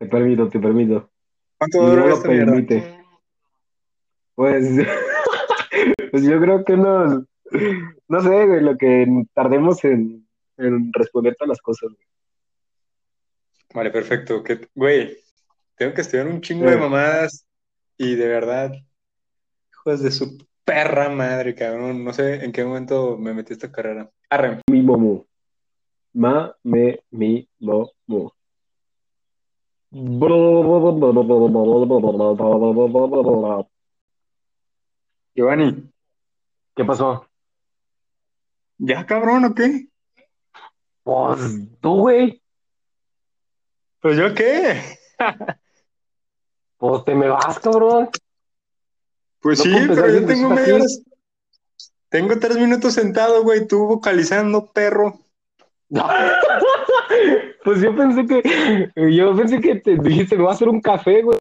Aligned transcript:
Te 0.00 0.06
permito, 0.06 0.48
te 0.48 0.58
permito. 0.58 1.10
¿Cuánto 1.58 1.82
No 1.82 1.94
lo 2.06 2.16
mierda? 2.16 2.22
permite. 2.52 3.04
Pues, 4.34 4.66
pues 6.10 6.22
yo 6.24 6.40
creo 6.40 6.64
que 6.64 6.74
nos, 6.74 7.22
no 8.08 8.20
sé, 8.22 8.46
güey, 8.46 8.62
lo 8.62 8.78
que 8.78 9.06
tardemos 9.34 9.84
en, 9.84 10.26
en 10.56 10.90
responder 10.94 11.36
todas 11.36 11.50
las 11.50 11.60
cosas. 11.60 11.90
güey. 11.90 12.06
Vale, 13.74 13.90
perfecto. 13.90 14.42
Que, 14.42 14.68
güey, 14.74 15.18
tengo 15.76 15.92
que 15.92 16.00
estudiar 16.00 16.28
un 16.28 16.40
chingo 16.40 16.70
de 16.70 16.78
mamadas 16.78 17.46
y 17.98 18.14
de 18.14 18.26
verdad, 18.26 18.72
hijos 19.70 20.02
de 20.02 20.10
su 20.12 20.38
perra 20.64 21.10
madre, 21.10 21.54
cabrón. 21.54 22.02
No 22.02 22.14
sé 22.14 22.42
en 22.42 22.52
qué 22.52 22.64
momento 22.64 23.18
me 23.18 23.34
metí 23.34 23.52
esta 23.52 23.70
carrera. 23.70 24.10
Arre. 24.30 24.60
Mi 24.70 24.80
momo. 24.80 25.26
Ma, 26.14 26.56
me, 26.62 27.00
mi, 27.10 27.46
mo. 27.58 27.92
Giovanni, 35.34 35.90
¿Qué 36.76 36.84
pasó? 36.84 37.26
¿ya 38.78 39.04
cabrón 39.04 39.46
o 39.46 39.54
qué? 39.54 39.88
Pues 41.02 41.40
tú, 41.80 42.00
güey. 42.02 42.40
¿Pues 44.00 44.16
yo 44.16 44.34
qué? 44.34 44.80
Pues 46.78 47.04
te 47.04 47.14
me 47.14 47.28
vas, 47.28 47.58
cabrón. 47.58 48.08
Pues 49.42 49.58
No 49.58 49.64
sí, 49.64 49.86
pero 49.86 50.08
yo 50.08 50.24
tengo 50.24 50.48
media 50.48 50.76
hora. 50.76 50.84
Tengo 52.08 52.38
tres 52.38 52.56
minutos 52.56 52.94
sentado, 52.94 53.42
güey, 53.42 53.68
tú 53.68 53.86
vocalizando, 53.86 54.72
perro. 54.72 55.20
Pues 57.64 57.80
yo 57.82 57.94
pensé 57.94 58.26
que, 58.26 58.90
yo 59.14 59.36
pensé 59.36 59.60
que 59.60 59.76
te 59.76 59.96
dijiste, 59.96 60.36
me 60.36 60.42
voy 60.42 60.50
a 60.50 60.54
hacer 60.54 60.68
un 60.68 60.80
café, 60.80 61.22
güey. 61.22 61.38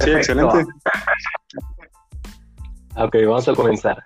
Sí, 0.00 0.10
excelente. 0.10 0.66
Ok, 2.96 3.16
vamos 3.26 3.48
a 3.48 3.54
comenzar. 3.54 4.04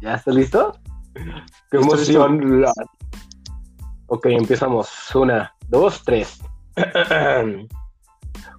¿Ya 0.00 0.14
estás 0.14 0.34
listo? 0.34 0.78
¡Qué 1.70 1.78
emoción! 1.78 2.64
Ok, 4.06 4.26
empezamos. 4.26 5.14
Una, 5.14 5.52
dos, 5.68 6.02
tres. 6.04 6.40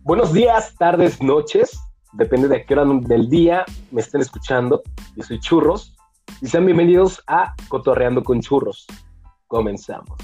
Buenos 0.03 0.33
días, 0.33 0.75
tardes, 0.75 1.21
noches. 1.21 1.79
Depende 2.13 2.49
de 2.49 2.57
a 2.57 2.65
qué 2.65 2.73
hora 2.73 2.83
del 2.85 3.29
día 3.29 3.63
me 3.89 4.01
estén 4.01 4.19
escuchando. 4.19 4.83
Yo 5.15 5.23
soy 5.23 5.39
Churros. 5.39 5.95
Y 6.41 6.47
sean 6.47 6.65
bienvenidos 6.65 7.23
a 7.25 7.55
Cotorreando 7.69 8.21
con 8.21 8.41
Churros. 8.41 8.85
Comenzamos. 9.47 10.17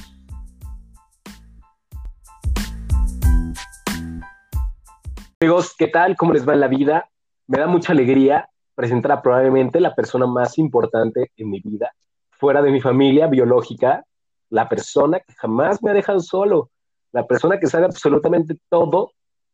Amigos, 5.39 5.75
¿qué 5.77 5.87
tal? 5.87 6.17
¿Cómo 6.17 6.33
les 6.33 6.47
va 6.47 6.55
en 6.55 6.59
la 6.59 6.67
vida? 6.67 7.09
Me 7.47 7.57
da 7.57 7.67
mucha 7.67 7.93
alegría 7.93 8.49
presentar 8.75 9.13
a 9.13 9.21
probablemente 9.21 9.79
la 9.79 9.95
persona 9.95 10.27
más 10.27 10.57
importante 10.57 11.31
en 11.37 11.49
mi 11.49 11.61
vida, 11.61 11.93
fuera 12.31 12.61
de 12.61 12.71
mi 12.71 12.81
familia 12.81 13.27
biológica, 13.27 14.03
la 14.49 14.67
persona 14.67 15.21
que 15.21 15.33
jamás 15.35 15.81
me 15.81 15.91
ha 15.91 15.93
dejado 15.93 16.19
solo, 16.19 16.69
la 17.13 17.25
persona 17.25 17.59
que 17.59 17.67
sabe 17.67 17.85
absolutamente 17.85 18.57
todo, 18.69 19.13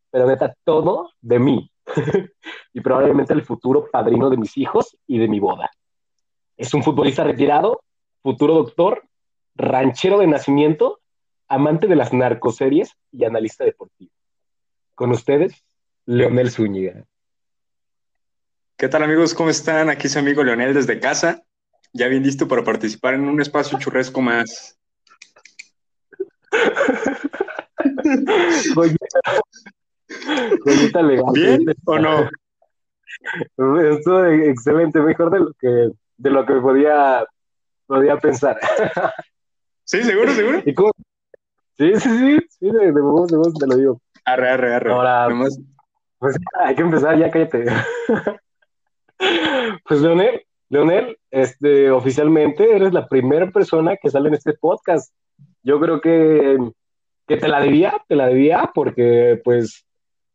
pero 0.09 0.25
neta 0.25 0.55
todo 0.63 1.11
de 1.21 1.39
mí, 1.39 1.71
y 2.73 2.81
probablemente 2.81 3.33
el 3.33 3.43
futuro 3.43 3.89
padrino 3.91 4.29
de 4.29 4.37
mis 4.37 4.57
hijos 4.57 4.97
y 5.07 5.19
de 5.19 5.27
mi 5.27 5.39
boda. 5.39 5.71
Es 6.57 6.73
un 6.73 6.83
futbolista 6.83 7.23
retirado, 7.23 7.83
futuro 8.21 8.53
doctor, 8.53 9.03
ranchero 9.55 10.19
de 10.19 10.27
nacimiento, 10.27 10.99
amante 11.47 11.87
de 11.87 11.95
las 11.95 12.13
narcoseries 12.13 12.95
y 13.11 13.25
analista 13.25 13.63
deportivo. 13.63 14.11
Con 14.95 15.11
ustedes, 15.11 15.63
Leonel 16.05 16.51
Zúñiga. 16.51 17.05
¿Qué 18.77 18.89
tal, 18.89 19.03
amigos? 19.03 19.33
¿Cómo 19.33 19.49
están? 19.49 19.89
Aquí 19.89 20.09
su 20.09 20.19
amigo 20.19 20.43
Leonel 20.43 20.73
desde 20.73 20.99
casa. 20.99 21.43
Ya 21.93 22.07
bien 22.07 22.23
listo 22.23 22.47
para 22.47 22.63
participar 22.63 23.13
en 23.13 23.27
un 23.27 23.41
espacio 23.41 23.79
churresco 23.79 24.21
más. 24.21 24.77
Joyita, 28.75 29.19
¿Bien 31.33 31.61
o 31.85 31.99
no? 31.99 32.29
Estuvo 33.97 34.25
excelente, 34.25 34.99
mejor 35.01 35.31
de 35.31 35.39
lo 35.39 35.53
que, 35.59 35.89
de 36.17 36.29
lo 36.29 36.45
que 36.45 36.53
podía, 36.55 37.25
podía 37.85 38.17
pensar. 38.17 38.57
¿Sí, 39.85 40.03
seguro, 40.03 40.31
seguro? 40.33 40.61
¿Y 40.65 40.73
cómo? 40.73 40.91
Sí, 41.77 41.91
sí, 41.99 42.09
sí, 42.09 42.39
sí, 42.49 42.71
de, 42.71 42.91
de 42.91 43.01
voz, 43.01 43.29
de 43.29 43.37
voz 43.37 43.53
te 43.53 43.67
lo 43.67 43.75
digo. 43.77 44.01
Arre, 44.25 44.49
arre, 44.49 44.73
arre. 44.75 44.91
Ahora- 44.93 45.27
Nomás- 45.29 45.59
Pues 46.19 46.35
hay 46.59 46.75
que 46.75 46.81
empezar, 46.81 47.17
ya 47.17 47.29
cállate. 47.29 47.65
Pues 49.87 50.01
Leonel, 50.01 50.41
Leonel, 50.69 51.17
este, 51.31 51.89
oficialmente 51.91 52.75
eres 52.75 52.91
la 52.93 53.07
primera 53.07 53.49
persona 53.51 53.95
que 53.95 54.09
sale 54.09 54.27
en 54.27 54.33
este 54.33 54.53
podcast. 54.53 55.13
Yo 55.61 55.79
creo 55.79 56.01
que, 56.01 56.57
que 57.27 57.37
te 57.37 57.47
la 57.47 57.61
debía, 57.61 57.93
te 58.09 58.15
la 58.17 58.27
debía, 58.27 58.71
porque 58.73 59.39
pues 59.43 59.85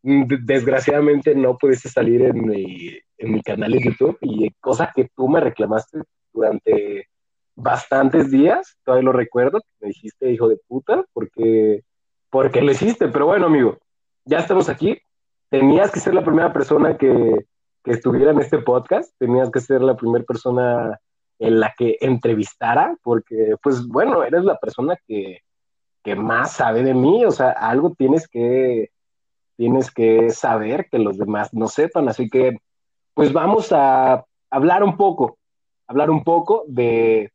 desgraciadamente 0.03 1.35
no 1.35 1.57
pudiste 1.57 1.89
salir 1.89 2.23
en 2.23 2.47
mi, 2.47 2.99
en 3.19 3.33
mi 3.33 3.43
canal 3.43 3.73
de 3.73 3.83
YouTube 3.83 4.17
y 4.21 4.51
cosa 4.61 4.93
que 4.95 5.09
tú 5.15 5.29
me 5.29 5.41
reclamaste 5.41 6.01
durante 6.33 7.09
bastantes 7.57 8.31
días, 8.31 8.79
todavía 8.85 9.07
lo 9.07 9.13
recuerdo, 9.13 9.61
me 9.81 9.89
dijiste 9.89 10.31
hijo 10.31 10.49
de 10.49 10.59
puta, 10.69 11.05
porque, 11.13 11.83
porque 12.31 12.63
lo 12.63 12.71
hiciste, 12.71 13.09
pero 13.09 13.27
bueno 13.27 13.47
amigo, 13.47 13.79
ya 14.25 14.39
estamos 14.39 14.69
aquí, 14.69 14.99
tenías 15.51 15.91
que 15.91 16.01
ser 16.01 16.15
la 16.15 16.25
primera 16.25 16.53
persona 16.53 16.97
que, 16.97 17.47
que 17.83 17.91
estuviera 17.91 18.31
en 18.31 18.41
este 18.41 18.59
podcast, 18.59 19.13
tenías 19.19 19.51
que 19.51 19.61
ser 19.61 19.81
la 19.83 19.97
primera 19.97 20.25
persona 20.25 21.01
en 21.41 21.61
la 21.61 21.73
que 21.77 21.97
entrevistara, 22.01 22.97
porque 23.03 23.57
pues 23.63 23.87
bueno, 23.87 24.23
eres 24.23 24.45
la 24.45 24.57
persona 24.59 24.97
que, 25.07 25.39
que 26.05 26.15
más 26.15 26.53
sabe 26.53 26.83
de 26.83 26.95
mí, 26.95 27.25
o 27.25 27.31
sea, 27.31 27.51
algo 27.51 27.95
tienes 27.97 28.29
que, 28.29 28.91
tienes 29.59 29.91
que 29.91 30.31
saber 30.31 30.89
que 30.89 31.01
los 31.01 31.19
demás 31.19 31.53
no 31.53 31.67
sepan, 31.67 32.09
así 32.09 32.31
que 32.31 32.59
pues 33.13 33.33
vamos 33.33 33.73
a 33.73 34.25
hablar 34.51 34.85
un 34.85 34.97
poco, 34.97 35.37
hablar 35.89 36.11
un 36.11 36.23
poco 36.23 36.65
de, 36.69 37.33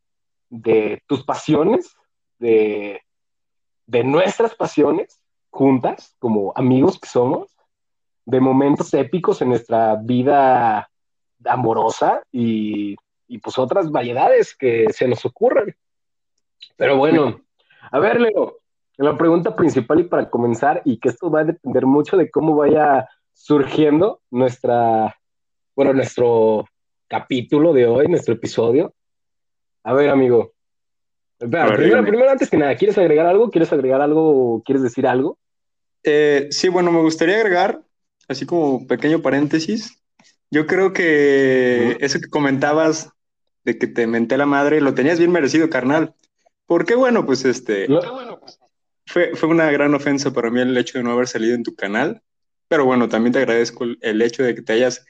de 0.50 1.04
tus 1.06 1.26
pasiones, 1.26 1.94
de, 2.40 3.02
de 3.88 4.04
nuestras 4.06 4.56
pasiones 4.56 5.22
juntas, 5.50 6.16
como 6.18 6.54
amigos 6.56 6.98
que 6.98 7.10
somos, 7.10 7.58
de 8.26 8.40
momentos 8.40 8.94
épicos 8.94 9.42
en 9.42 9.50
nuestra 9.50 9.98
vida 9.98 10.90
amorosa 11.44 12.24
y, 12.32 12.96
y 13.28 13.38
pues 13.40 13.58
otras 13.58 13.92
variedades 13.92 14.56
que 14.56 14.94
se 14.94 15.10
nos 15.10 15.26
ocurran. 15.26 15.76
Pero 16.78 16.96
bueno, 16.96 17.42
a 17.92 18.00
ver, 18.00 18.22
Leo, 18.22 18.60
la 18.98 19.18
pregunta 19.18 19.56
principal 19.56 20.00
y 20.00 20.04
para 20.04 20.30
comenzar, 20.30 20.82
y 20.86 20.98
que 20.98 21.10
esto 21.10 21.32
va 21.32 21.42
a 21.42 21.46
depender 21.46 21.86
mucho 21.86 22.18
de 22.18 22.30
cómo 22.30 22.56
vaya 22.56 23.08
surgiendo 23.34 24.22
nuestra, 24.30 25.16
bueno, 25.76 25.94
nuestro 25.94 26.66
capítulo 27.08 27.74
de 27.74 27.88
hoy, 27.88 28.08
nuestro 28.08 28.34
episodio. 28.34 28.94
A 29.84 29.94
ver, 29.94 30.10
amigo. 30.10 30.54
Espera, 31.40 31.64
A 31.64 31.68
ver, 31.68 31.78
primero, 31.78 32.04
primero, 32.04 32.30
antes 32.30 32.50
que 32.50 32.58
nada, 32.58 32.76
¿quieres 32.76 32.98
agregar 32.98 33.26
algo? 33.26 33.50
¿Quieres 33.50 33.74
agregar 33.74 34.02
algo? 34.02 34.62
¿Quieres 34.64 34.84
decir 34.84 35.08
algo? 35.08 35.38
Eh, 36.04 36.48
sí, 36.52 36.70
bueno, 36.70 36.92
me 36.92 37.02
gustaría 37.02 37.36
agregar, 37.36 37.82
así 38.28 38.46
como 38.46 38.88
pequeño 38.88 39.22
paréntesis, 39.22 40.04
yo 40.52 40.68
creo 40.68 40.94
que 40.94 41.98
eso 42.00 42.20
que 42.20 42.30
comentabas 42.30 43.12
de 43.64 43.78
que 43.78 43.88
te 43.88 44.06
menté 44.06 44.38
la 44.38 44.46
madre, 44.46 44.82
lo 44.82 44.94
tenías 44.94 45.18
bien 45.18 45.32
merecido, 45.32 45.70
carnal. 45.70 46.14
Porque 46.66 46.96
bueno, 46.96 47.26
pues 47.26 47.44
este, 47.46 47.88
fue, 49.06 49.36
fue 49.36 49.50
una 49.50 49.72
gran 49.72 49.94
ofensa 49.94 50.32
para 50.32 50.50
mí 50.50 50.62
el 50.62 50.78
hecho 50.78 50.98
de 50.98 51.04
no 51.04 51.12
haber 51.12 51.28
salido 51.28 51.56
en 51.56 51.64
tu 51.64 51.76
canal, 51.76 52.22
pero 52.68 52.86
bueno, 52.86 53.10
también 53.10 53.34
te 53.34 53.40
agradezco 53.40 53.86
el, 54.02 54.22
hecho 54.22 54.44
de 54.44 54.56
que 54.56 54.62
te 54.62 54.74
hayas, 54.74 55.06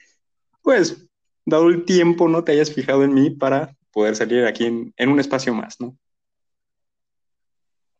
pues, 0.62 1.06
dado 1.46 1.68
el 1.68 1.84
tiempo, 1.84 2.28
¿no? 2.28 2.44
Te 2.44 2.52
hayas 2.52 2.72
fijado 2.72 3.04
en 3.04 3.14
mí 3.14 3.30
para 3.30 3.76
poder 3.92 4.16
salir 4.16 4.44
aquí 4.44 4.66
en, 4.66 5.08
un 5.08 5.20
espacio 5.20 5.54
más, 5.54 5.80
¿no? 5.80 5.96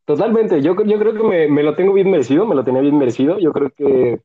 Totalmente, 0.05 0.61
yo, 0.61 0.75
yo 0.85 0.99
creo 0.99 1.13
que 1.13 1.23
me, 1.23 1.47
me 1.47 1.63
lo 1.63 1.75
tengo 1.75 1.93
bien 1.93 2.11
merecido, 2.11 2.45
me 2.45 2.53
lo 2.53 2.63
tenía 2.63 2.81
bien 2.81 2.97
merecido, 2.97 3.39
yo 3.39 3.51
creo 3.51 3.71
que, 3.71 4.21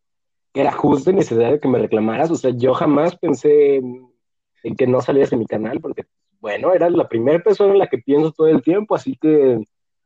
era 0.52 0.72
justo 0.72 1.10
y 1.10 1.14
necesario 1.14 1.60
que 1.60 1.68
me 1.68 1.78
reclamaras, 1.78 2.30
o 2.30 2.34
sea, 2.34 2.50
yo 2.50 2.74
jamás 2.74 3.16
pensé 3.16 3.76
en, 3.76 4.10
en 4.64 4.76
que 4.76 4.86
no 4.86 5.00
salías 5.00 5.32
en 5.32 5.38
mi 5.38 5.46
canal, 5.46 5.80
porque, 5.80 6.04
bueno, 6.40 6.72
eras 6.72 6.92
la 6.92 7.08
primera 7.08 7.38
persona 7.38 7.72
en 7.72 7.78
la 7.78 7.86
que 7.86 7.98
pienso 7.98 8.32
todo 8.32 8.48
el 8.48 8.60
tiempo, 8.60 8.94
así 8.94 9.16
que, 9.16 9.62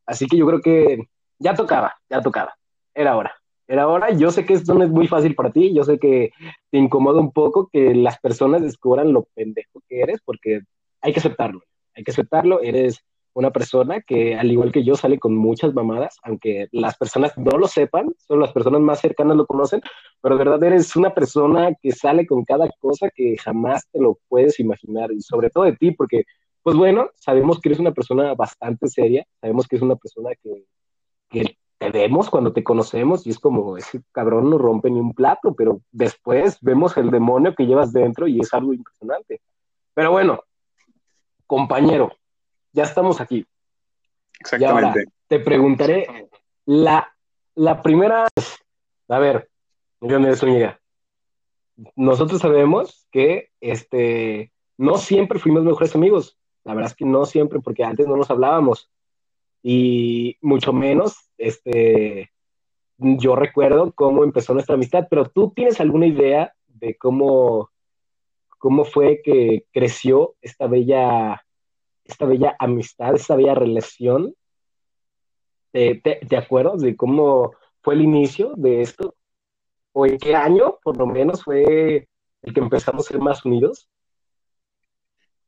así 0.06 0.26
que 0.26 0.36
yo 0.36 0.46
creo 0.46 0.60
que 0.60 1.08
ya 1.38 1.54
tocaba, 1.54 1.96
ya 2.08 2.20
tocaba, 2.20 2.54
era 2.94 3.16
hora, 3.16 3.34
era 3.66 3.88
hora, 3.88 4.10
yo 4.10 4.30
sé 4.30 4.44
que 4.44 4.54
esto 4.54 4.74
no 4.74 4.84
es 4.84 4.90
muy 4.90 5.08
fácil 5.08 5.34
para 5.34 5.50
ti, 5.50 5.74
yo 5.74 5.84
sé 5.84 5.98
que 5.98 6.32
te 6.70 6.78
incomoda 6.78 7.20
un 7.20 7.32
poco 7.32 7.68
que 7.72 7.94
las 7.94 8.18
personas 8.20 8.62
descubran 8.62 9.12
lo 9.12 9.24
pendejo 9.34 9.82
que 9.88 10.00
eres, 10.00 10.20
porque 10.24 10.60
hay 11.00 11.12
que 11.12 11.20
aceptarlo, 11.20 11.62
hay 11.94 12.04
que 12.04 12.10
aceptarlo, 12.10 12.60
eres 12.60 13.04
una 13.34 13.50
persona 13.50 14.00
que, 14.00 14.36
al 14.36 14.50
igual 14.50 14.70
que 14.70 14.84
yo, 14.84 14.94
sale 14.94 15.18
con 15.18 15.36
muchas 15.36 15.74
mamadas, 15.74 16.18
aunque 16.22 16.68
las 16.70 16.96
personas 16.96 17.36
no 17.36 17.58
lo 17.58 17.66
sepan, 17.66 18.14
solo 18.16 18.42
las 18.42 18.52
personas 18.52 18.80
más 18.80 19.00
cercanas 19.00 19.36
lo 19.36 19.46
conocen, 19.46 19.80
pero 20.20 20.36
de 20.36 20.44
verdad 20.44 20.62
eres 20.62 20.94
una 20.94 21.12
persona 21.12 21.74
que 21.82 21.90
sale 21.90 22.26
con 22.26 22.44
cada 22.44 22.68
cosa 22.78 23.10
que 23.12 23.36
jamás 23.36 23.88
te 23.90 24.00
lo 24.00 24.18
puedes 24.28 24.60
imaginar, 24.60 25.10
y 25.10 25.20
sobre 25.20 25.50
todo 25.50 25.64
de 25.64 25.76
ti, 25.76 25.90
porque, 25.90 26.24
pues 26.62 26.76
bueno, 26.76 27.10
sabemos 27.16 27.60
que 27.60 27.70
eres 27.70 27.80
una 27.80 27.92
persona 27.92 28.34
bastante 28.34 28.86
seria, 28.86 29.26
sabemos 29.40 29.66
que 29.66 29.76
es 29.76 29.82
una 29.82 29.96
persona 29.96 30.30
que, 30.40 30.64
que 31.34 31.58
te 31.78 31.90
vemos 31.90 32.30
cuando 32.30 32.52
te 32.52 32.64
conocemos 32.64 33.26
y 33.26 33.30
es 33.30 33.38
como, 33.38 33.76
ese 33.76 34.02
cabrón 34.12 34.48
no 34.50 34.58
rompe 34.58 34.90
ni 34.90 35.00
un 35.00 35.12
plato, 35.12 35.54
pero 35.54 35.80
después 35.90 36.58
vemos 36.60 36.96
el 36.96 37.10
demonio 37.10 37.54
que 37.54 37.66
llevas 37.66 37.92
dentro 37.92 38.26
y 38.26 38.40
es 38.40 38.54
algo 38.54 38.72
impresionante. 38.72 39.40
Pero 39.92 40.12
bueno, 40.12 40.40
compañero, 41.46 42.12
ya 42.72 42.84
estamos 42.84 43.20
aquí. 43.20 43.46
Exactamente. 44.40 45.04
te 45.28 45.40
preguntaré 45.40 46.28
la, 46.64 47.14
la 47.54 47.82
primera, 47.82 48.28
a 49.08 49.18
ver, 49.18 49.48
Leonel 50.00 50.36
Zúñiga, 50.36 50.80
nosotros 51.96 52.40
sabemos 52.40 53.06
que 53.10 53.50
este, 53.60 54.52
no 54.76 54.98
siempre 54.98 55.38
fuimos 55.38 55.64
mejores 55.64 55.94
amigos. 55.94 56.38
La 56.64 56.74
verdad 56.74 56.90
es 56.90 56.96
que 56.96 57.04
no 57.04 57.26
siempre, 57.26 57.60
porque 57.60 57.84
antes 57.84 58.06
no 58.06 58.16
nos 58.16 58.30
hablábamos. 58.30 58.90
Y 59.66 60.36
mucho 60.42 60.74
menos, 60.74 61.16
este, 61.38 62.30
yo 62.98 63.34
recuerdo 63.34 63.92
cómo 63.94 64.22
empezó 64.22 64.52
nuestra 64.52 64.74
amistad, 64.74 65.06
pero 65.08 65.30
tú 65.30 65.54
tienes 65.56 65.80
alguna 65.80 66.06
idea 66.06 66.52
de 66.68 66.96
cómo, 66.98 67.70
cómo 68.58 68.84
fue 68.84 69.22
que 69.24 69.64
creció 69.72 70.36
esta 70.42 70.66
bella 70.66 71.40
esta 72.04 72.26
bella 72.26 72.54
amistad, 72.58 73.14
esta 73.14 73.36
bella 73.36 73.54
relación. 73.54 74.34
¿Te, 75.72 75.96
te, 75.96 76.36
acuerdas 76.36 76.82
de 76.82 76.94
cómo 76.94 77.52
fue 77.80 77.94
el 77.94 78.02
inicio 78.02 78.52
de 78.56 78.82
esto? 78.82 79.16
¿O 79.92 80.06
en 80.06 80.18
qué 80.18 80.36
año, 80.36 80.78
por 80.84 80.96
lo 80.96 81.06
menos, 81.06 81.42
fue 81.42 82.06
el 82.42 82.54
que 82.54 82.60
empezamos 82.60 83.06
a 83.06 83.12
ser 83.12 83.20
más 83.20 83.44
unidos? 83.44 83.88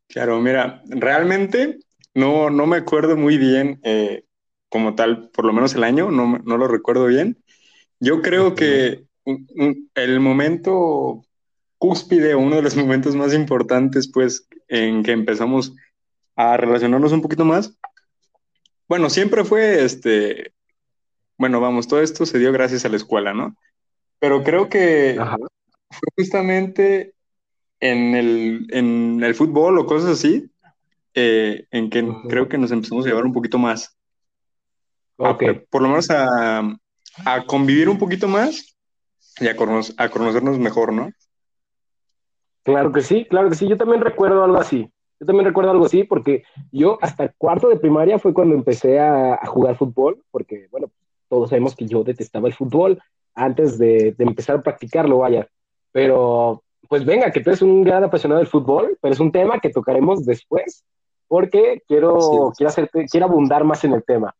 Claro, 0.09 0.41
mira, 0.41 0.83
realmente 0.87 1.79
no, 2.17 2.51
no 2.51 2.67
me 2.67 2.79
acuerdo 2.79 3.17
muy 3.17 3.39
bien 3.39 3.79
eh, 3.85 4.25
como 4.69 4.95
tal, 4.95 5.31
por 5.31 5.45
lo 5.45 5.53
menos 5.53 5.75
el 5.75 5.85
año, 5.85 6.11
no, 6.11 6.39
no 6.39 6.57
lo 6.57 6.67
recuerdo 6.67 7.07
bien. 7.07 7.43
Yo 8.01 8.23
creo 8.23 8.55
que 8.55 9.05
el 9.95 10.21
momento 10.21 11.23
cúspide, 11.79 12.35
uno 12.35 12.57
de 12.57 12.63
los 12.63 12.75
momentos 12.77 13.15
más 13.15 13.35
importantes, 13.35 14.11
pues, 14.11 14.49
en 14.69 15.03
que 15.03 15.13
empezamos 15.13 15.75
a 16.35 16.57
relacionarnos 16.57 17.13
un 17.13 17.23
poquito 17.23 17.45
más. 17.45 17.77
Bueno, 18.89 19.11
siempre 19.11 19.45
fue 19.45 19.85
este, 19.85 20.53
bueno, 21.39 21.61
vamos, 21.61 21.87
todo 21.87 22.01
esto 22.01 22.25
se 22.25 22.39
dio 22.39 22.51
gracias 22.53 22.85
a 22.85 22.89
la 22.89 22.97
escuela, 22.97 23.35
¿no? 23.35 23.57
Pero 24.19 24.43
creo 24.43 24.69
que 24.69 25.19
fue 25.19 26.09
justamente 26.17 27.15
en 27.81 28.15
el, 28.15 28.67
en 28.71 29.23
el 29.23 29.35
fútbol 29.35 29.79
o 29.79 29.87
cosas 29.87 30.11
así, 30.11 30.51
eh, 31.17 31.67
en 31.71 31.91
que 31.91 32.07
creo 32.29 32.49
que 32.49 32.59
nos 32.59 32.71
empezamos 32.71 33.05
a 33.05 33.09
llevar 33.09 33.25
un 33.25 33.33
poquito 33.33 33.59
más. 33.59 33.99
Por 35.17 35.83
lo 35.83 35.89
menos 35.89 36.11
a, 36.11 36.61
a, 37.25 37.45
convivir 37.47 37.89
un 37.89 37.99
poquito 37.99 38.29
más 38.29 38.77
y 39.41 39.49
a, 39.49 39.57
a 39.97 40.09
conocernos 40.11 40.59
mejor, 40.59 40.93
¿no? 40.93 41.11
Claro 42.63 42.93
que 42.93 43.01
sí, 43.01 43.25
claro 43.25 43.49
que 43.49 43.55
sí. 43.55 43.67
Yo 43.67 43.77
también 43.77 44.03
recuerdo 44.03 44.45
algo 44.45 44.59
así. 44.59 44.93
Yo 45.19 45.27
también 45.27 45.47
recuerdo 45.47 45.71
algo 45.71 45.87
así 45.87 46.05
porque 46.05 46.43
yo 46.71 46.99
hasta 47.01 47.33
cuarto 47.39 47.69
de 47.69 47.79
primaria 47.79 48.19
fue 48.19 48.35
cuando 48.35 48.55
empecé 48.55 49.01
a, 49.01 49.41
jugar 49.47 49.77
fútbol, 49.77 50.23
porque, 50.31 50.69
bueno, 50.71 50.91
todos 51.29 51.49
sabemos 51.49 51.75
que 51.75 51.87
yo 51.87 52.05
detestaba 52.05 52.49
el 52.49 52.55
fútbol 52.55 53.01
antes 53.35 53.79
de, 53.79 54.15
empezar 54.19 54.57
a 54.57 54.61
practicarlo, 54.61 55.19
vaya. 55.19 55.49
Pero, 55.93 56.63
pues 56.89 57.05
venga, 57.05 57.31
que 57.31 57.41
tú 57.41 57.51
eres 57.51 57.63
un 57.63 57.85
gran 57.85 58.05
apasionado 58.05 58.41
del 58.41 58.49
fútbol, 58.49 58.99
pero 59.01 59.15
es 59.15 59.21
un 59.21 59.33
tema 59.33 59.59
que 59.61 59.71
tocaremos 59.71 60.27
después, 60.27 60.85
porque 61.29 61.83
quiero, 61.87 62.53
quiero, 62.57 62.69
hacerte, 62.69 63.07
quiero 63.11 63.27
abundar 63.27 63.65
más 63.65 63.85
en 63.85 63.93
el 63.93 64.05
tema. 64.05 64.35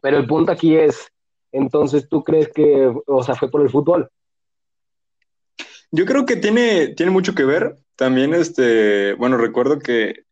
Pero 0.00 0.18
el 0.18 0.26
punto 0.26 0.52
aquí 0.52 0.76
es, 0.76 1.08
entonces, 1.52 2.08
¿tú 2.08 2.22
crees 2.24 2.48
que, 2.52 2.92
o 3.06 3.22
sea, 3.22 3.34
fue 3.34 3.50
por 3.50 3.62
el 3.62 3.70
fútbol? 3.70 4.08
Yo 5.90 6.06
creo 6.06 6.24
que 6.24 6.36
tiene, 6.36 6.88
tiene 6.88 7.12
mucho 7.12 7.34
que 7.34 7.44
ver, 7.44 7.76
también, 7.96 8.34
este, 8.34 9.14
bueno, 9.14 9.36
recuerdo 9.36 9.78
que 9.78 10.24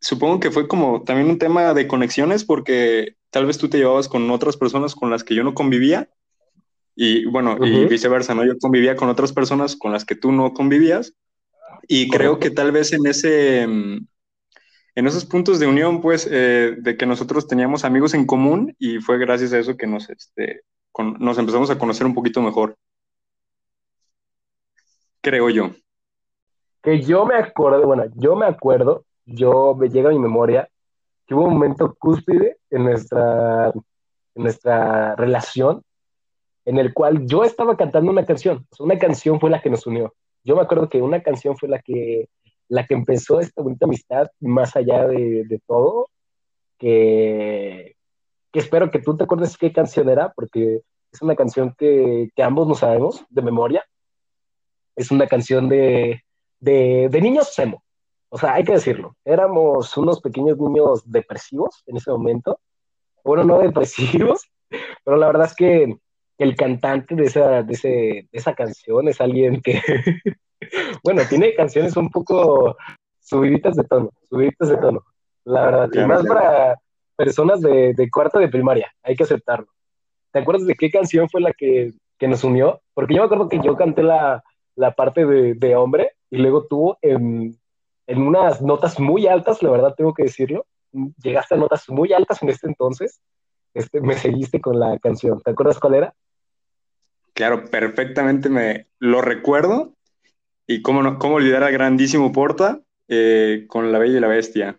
supongo 0.00 0.40
que 0.40 0.50
fue 0.50 0.66
como 0.66 1.02
también 1.02 1.28
un 1.28 1.38
tema 1.38 1.74
de 1.74 1.86
conexiones 1.86 2.44
porque 2.44 3.16
tal 3.30 3.46
vez 3.46 3.58
tú 3.58 3.68
te 3.68 3.78
llevabas 3.78 4.08
con 4.08 4.30
otras 4.30 4.56
personas 4.56 4.94
con 4.94 5.10
las 5.10 5.24
que 5.24 5.34
yo 5.34 5.44
no 5.44 5.54
convivía 5.54 6.08
y 6.96 7.26
bueno, 7.26 7.56
y 7.64 7.86
viceversa, 7.86 8.34
¿no? 8.34 8.44
Yo 8.44 8.58
convivía 8.58 8.96
con 8.96 9.08
otras 9.08 9.32
personas 9.32 9.76
con 9.76 9.92
las 9.92 10.04
que 10.04 10.16
tú 10.16 10.32
no 10.32 10.52
convivías 10.52 11.14
y 11.86 12.08
creo 12.08 12.38
que 12.38 12.50
tal 12.50 12.72
vez 12.72 12.92
en 12.92 13.06
ese, 13.06 13.62
en 13.62 14.08
esos 15.06 15.24
puntos 15.24 15.58
de 15.60 15.66
unión, 15.66 16.00
pues, 16.00 16.28
eh, 16.30 16.76
de 16.78 16.96
que 16.96 17.06
nosotros 17.06 17.46
teníamos 17.46 17.84
amigos 17.84 18.14
en 18.14 18.26
común 18.26 18.74
y 18.78 18.98
fue 18.98 19.18
gracias 19.18 19.52
a 19.52 19.58
eso 19.58 19.76
que 19.76 19.86
nos, 19.86 20.08
este, 20.10 20.62
nos 21.18 21.38
empezamos 21.38 21.70
a 21.70 21.78
conocer 21.78 22.06
un 22.06 22.14
poquito 22.14 22.42
mejor. 22.42 22.76
Creo 25.22 25.50
yo 25.50 25.70
que 26.82 27.00
yo 27.00 27.26
me 27.26 27.36
acuerdo, 27.36 27.86
bueno, 27.86 28.04
yo 28.14 28.36
me 28.36 28.46
acuerdo, 28.46 29.04
yo 29.26 29.74
me 29.74 29.88
llega 29.88 30.10
a 30.10 30.12
mi 30.12 30.18
memoria 30.18 30.68
que 31.26 31.34
hubo 31.34 31.44
un 31.44 31.54
momento 31.54 31.94
cúspide 31.98 32.58
en 32.70 32.84
nuestra, 32.84 33.68
en 33.68 34.42
nuestra 34.42 35.14
relación 35.16 35.82
en 36.64 36.78
el 36.78 36.92
cual 36.92 37.26
yo 37.26 37.44
estaba 37.44 37.76
cantando 37.76 38.10
una 38.10 38.26
canción, 38.26 38.66
una 38.78 38.98
canción 38.98 39.40
fue 39.40 39.50
la 39.50 39.60
que 39.60 39.70
nos 39.70 39.86
unió. 39.86 40.14
Yo 40.44 40.56
me 40.56 40.62
acuerdo 40.62 40.88
que 40.88 41.02
una 41.02 41.22
canción 41.22 41.56
fue 41.56 41.68
la 41.68 41.80
que, 41.80 42.28
la 42.70 42.86
que 42.86 42.94
empezó 42.94 43.40
esta 43.40 43.62
bonita 43.62 43.84
amistad, 43.86 44.28
más 44.38 44.76
allá 44.76 45.06
de, 45.08 45.44
de 45.44 45.60
todo, 45.66 46.08
que, 46.78 47.96
que, 48.52 48.58
espero 48.60 48.92
que 48.92 49.00
tú 49.00 49.16
te 49.16 49.24
acuerdes 49.24 49.58
qué 49.58 49.72
canción 49.72 50.08
era, 50.08 50.32
porque 50.32 50.82
es 51.12 51.20
una 51.20 51.34
canción 51.34 51.74
que, 51.76 52.30
que 52.34 52.42
ambos 52.44 52.68
no 52.68 52.76
sabemos 52.76 53.24
de 53.28 53.42
memoria. 53.42 53.84
Es 54.94 55.10
una 55.10 55.26
canción 55.26 55.68
de, 55.68 56.22
de, 56.60 57.08
de 57.10 57.20
niños 57.20 57.58
emo. 57.58 57.82
O 58.28 58.38
sea, 58.38 58.54
hay 58.54 58.62
que 58.62 58.74
decirlo. 58.74 59.16
Éramos 59.24 59.96
unos 59.96 60.20
pequeños 60.20 60.56
niños 60.56 61.02
depresivos 61.04 61.82
en 61.86 61.96
ese 61.96 62.12
momento. 62.12 62.60
Bueno, 63.24 63.42
no 63.42 63.58
depresivos, 63.58 64.48
pero 65.04 65.16
la 65.16 65.26
verdad 65.26 65.46
es 65.46 65.56
que 65.56 65.96
el 66.40 66.56
cantante 66.56 67.14
de 67.14 67.24
esa, 67.24 67.62
de, 67.62 67.72
ese, 67.74 67.88
de 67.88 68.28
esa 68.32 68.54
canción 68.54 69.06
es 69.08 69.20
alguien 69.20 69.60
que, 69.60 69.78
bueno, 71.04 71.20
tiene 71.28 71.54
canciones 71.54 71.94
un 71.98 72.08
poco 72.08 72.76
subiditas 73.20 73.76
de 73.76 73.84
tono, 73.84 74.10
subiditas 74.28 74.70
de 74.70 74.78
tono. 74.78 75.04
La 75.44 75.66
verdad, 75.66 75.90
y 75.92 76.06
más 76.06 76.26
para 76.26 76.78
personas 77.14 77.60
de, 77.60 77.92
de, 77.92 78.10
cuarto 78.10 78.38
de 78.38 78.48
primaria, 78.48 78.90
hay 79.02 79.16
que 79.16 79.24
aceptarlo. 79.24 79.66
¿Te 80.32 80.38
acuerdas 80.38 80.66
de 80.66 80.74
qué 80.76 80.90
canción 80.90 81.28
fue 81.28 81.42
la 81.42 81.52
que, 81.52 81.92
que 82.18 82.26
nos 82.26 82.42
unió? 82.42 82.80
Porque 82.94 83.14
yo 83.14 83.20
me 83.20 83.26
acuerdo 83.26 83.50
que 83.50 83.60
yo 83.62 83.76
canté 83.76 84.02
la, 84.02 84.42
la 84.76 84.92
parte 84.92 85.26
de, 85.26 85.52
de 85.54 85.76
hombre 85.76 86.12
y 86.30 86.38
luego 86.38 86.64
tú 86.64 86.96
en, 87.02 87.54
en, 88.06 88.22
unas 88.22 88.62
notas 88.62 88.98
muy 88.98 89.26
altas, 89.26 89.62
la 89.62 89.70
verdad 89.70 89.94
tengo 89.94 90.14
que 90.14 90.22
decirlo, 90.22 90.64
llegaste 91.22 91.54
a 91.54 91.58
notas 91.58 91.86
muy 91.90 92.14
altas 92.14 92.42
en 92.42 92.48
este 92.48 92.66
entonces, 92.66 93.20
este, 93.74 94.00
me 94.00 94.14
seguiste 94.14 94.58
con 94.58 94.80
la 94.80 94.98
canción. 94.98 95.38
¿Te 95.42 95.50
acuerdas 95.50 95.78
cuál 95.78 95.94
era? 95.94 96.14
Claro, 97.34 97.70
perfectamente 97.70 98.48
me 98.48 98.86
lo 98.98 99.22
recuerdo. 99.22 99.94
Y 100.66 100.82
cómo, 100.82 101.02
no, 101.02 101.18
cómo 101.18 101.36
olvidar 101.36 101.64
al 101.64 101.72
grandísimo 101.72 102.32
Porta 102.32 102.80
eh, 103.08 103.64
con 103.68 103.90
La 103.90 103.98
Bella 103.98 104.18
y 104.18 104.20
la 104.20 104.28
Bestia. 104.28 104.78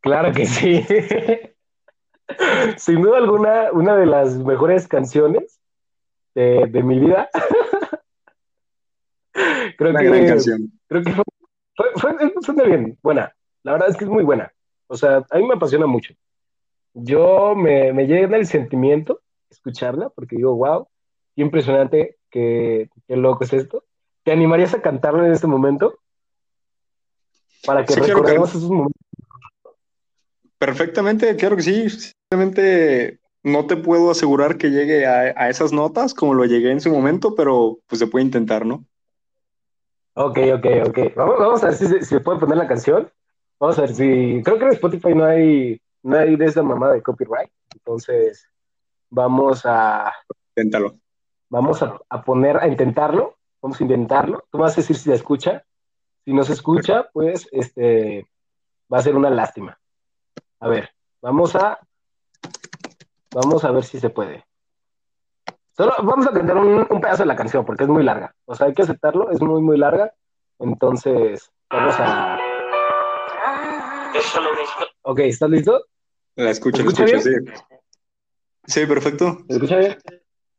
Claro 0.00 0.32
que 0.32 0.46
sí. 0.46 0.84
Sin 2.76 3.02
duda 3.02 3.18
alguna, 3.18 3.72
una 3.72 3.96
de 3.96 4.06
las 4.06 4.36
mejores 4.36 4.86
canciones 4.86 5.60
de, 6.34 6.66
de 6.66 6.82
mi 6.82 6.98
vida. 6.98 7.28
creo 9.32 9.94
que, 9.94 10.26
canción. 10.26 10.70
Creo 10.88 11.04
que 11.04 11.12
fue, 11.96 12.66
bien, 12.66 12.98
buena. 13.02 13.34
La 13.62 13.72
verdad 13.72 13.88
es 13.88 13.96
que 13.96 14.04
es 14.04 14.10
muy 14.10 14.24
buena. 14.24 14.52
O 14.86 14.96
sea, 14.96 15.24
a 15.30 15.38
mí 15.38 15.46
me 15.46 15.54
apasiona 15.54 15.86
mucho. 15.86 16.14
Yo 16.92 17.54
me, 17.54 17.92
me 17.92 18.06
llena 18.06 18.36
el 18.36 18.46
sentimiento 18.46 19.20
escucharla 19.48 20.10
porque 20.10 20.36
digo, 20.36 20.54
wow, 20.54 20.86
qué 21.40 21.44
impresionante, 21.44 22.18
qué, 22.28 22.90
qué 23.08 23.16
loco 23.16 23.44
es 23.44 23.52
esto. 23.54 23.82
¿Te 24.24 24.32
animarías 24.32 24.74
a 24.74 24.82
cantarlo 24.82 25.24
en 25.24 25.32
este 25.32 25.46
momento? 25.46 25.98
Para 27.64 27.82
que 27.86 27.94
recordemos 27.94 28.50
esos 28.50 28.68
momentos. 28.68 29.00
Perfectamente, 30.58 31.34
claro 31.36 31.56
que 31.56 31.62
sí. 31.62 31.88
Simplemente 31.88 33.20
no 33.42 33.66
te 33.66 33.78
puedo 33.78 34.10
asegurar 34.10 34.58
que 34.58 34.68
llegue 34.68 35.06
a, 35.06 35.32
a, 35.34 35.48
esas 35.48 35.72
notas 35.72 36.12
como 36.12 36.34
lo 36.34 36.44
llegué 36.44 36.72
en 36.72 36.82
su 36.82 36.90
momento, 36.90 37.34
pero 37.34 37.78
pues 37.86 38.00
se 38.00 38.06
puede 38.06 38.26
intentar, 38.26 38.66
¿no? 38.66 38.84
Ok, 40.12 40.40
ok, 40.56 40.66
ok. 40.88 40.98
Vamos, 41.16 41.38
vamos 41.38 41.62
a 41.62 41.68
ver 41.68 41.74
si 41.74 41.86
se, 41.86 42.00
si 42.00 42.16
se 42.16 42.20
puede 42.20 42.38
poner 42.38 42.58
la 42.58 42.68
canción. 42.68 43.10
Vamos 43.58 43.78
a 43.78 43.82
ver 43.82 43.94
si. 43.94 44.42
Creo 44.44 44.58
que 44.58 44.64
en 44.66 44.72
Spotify 44.72 45.14
no 45.14 45.24
hay, 45.24 45.80
no 46.02 46.18
hay 46.18 46.36
de 46.36 46.44
esa 46.44 46.62
mamada 46.62 46.92
de 46.92 47.02
copyright. 47.02 47.50
Entonces, 47.72 48.46
vamos 49.08 49.62
a, 49.64 50.12
Inténtalo. 50.54 51.00
Vamos 51.50 51.82
a, 51.82 52.00
a 52.08 52.22
poner, 52.22 52.56
a 52.56 52.66
intentarlo. 52.66 53.36
Vamos 53.60 53.78
a 53.78 53.84
intentarlo. 53.84 54.44
Tú 54.50 54.58
vas 54.58 54.72
a 54.72 54.76
decir 54.76 54.96
si 54.96 55.04
se 55.04 55.14
escucha. 55.14 55.64
Si 56.24 56.32
no 56.32 56.42
se 56.44 56.54
escucha, 56.54 57.10
pues 57.12 57.48
este 57.52 58.26
va 58.92 58.98
a 58.98 59.02
ser 59.02 59.16
una 59.16 59.28
lástima. 59.28 59.78
A 60.60 60.68
ver, 60.68 60.90
vamos 61.20 61.54
a. 61.56 61.78
Vamos 63.32 63.64
a 63.64 63.70
ver 63.70 63.84
si 63.84 64.00
se 64.00 64.10
puede. 64.10 64.44
Solo 65.76 65.94
vamos 66.02 66.26
a 66.26 66.32
cantar 66.32 66.56
un, 66.56 66.86
un 66.88 67.00
pedazo 67.00 67.22
de 67.22 67.26
la 67.26 67.36
canción 67.36 67.64
porque 67.64 67.84
es 67.84 67.88
muy 67.88 68.02
larga. 68.02 68.34
O 68.44 68.54
sea, 68.54 68.66
hay 68.66 68.74
que 68.74 68.82
aceptarlo, 68.82 69.30
es 69.30 69.40
muy, 69.40 69.62
muy 69.62 69.78
larga. 69.78 70.12
Entonces, 70.58 71.50
vamos 71.70 71.94
a. 71.98 72.38
Ok, 75.02 75.20
¿estás 75.20 75.50
listo? 75.50 75.84
La 76.36 76.50
escucho, 76.50 76.82
la 76.82 76.88
¿Escucha 76.88 77.04
escucho, 77.04 77.22
sí. 77.22 77.60
Sí, 78.66 78.86
perfecto. 78.86 79.38
¿Se 79.48 79.54
escucha 79.54 79.76
bien? 79.78 79.98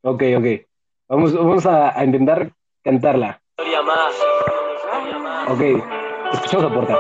Ok, 0.02 0.24
ok. 0.38 0.71
Vamos, 1.12 1.34
vamos 1.34 1.66
a, 1.66 2.00
a 2.00 2.06
intentar 2.06 2.54
cantarla. 2.86 3.42
historia 3.58 3.82
más. 3.82 4.16
Ok, 5.50 5.62
escuchamos 6.32 6.72
a 6.72 6.74
Porta. 6.74 6.98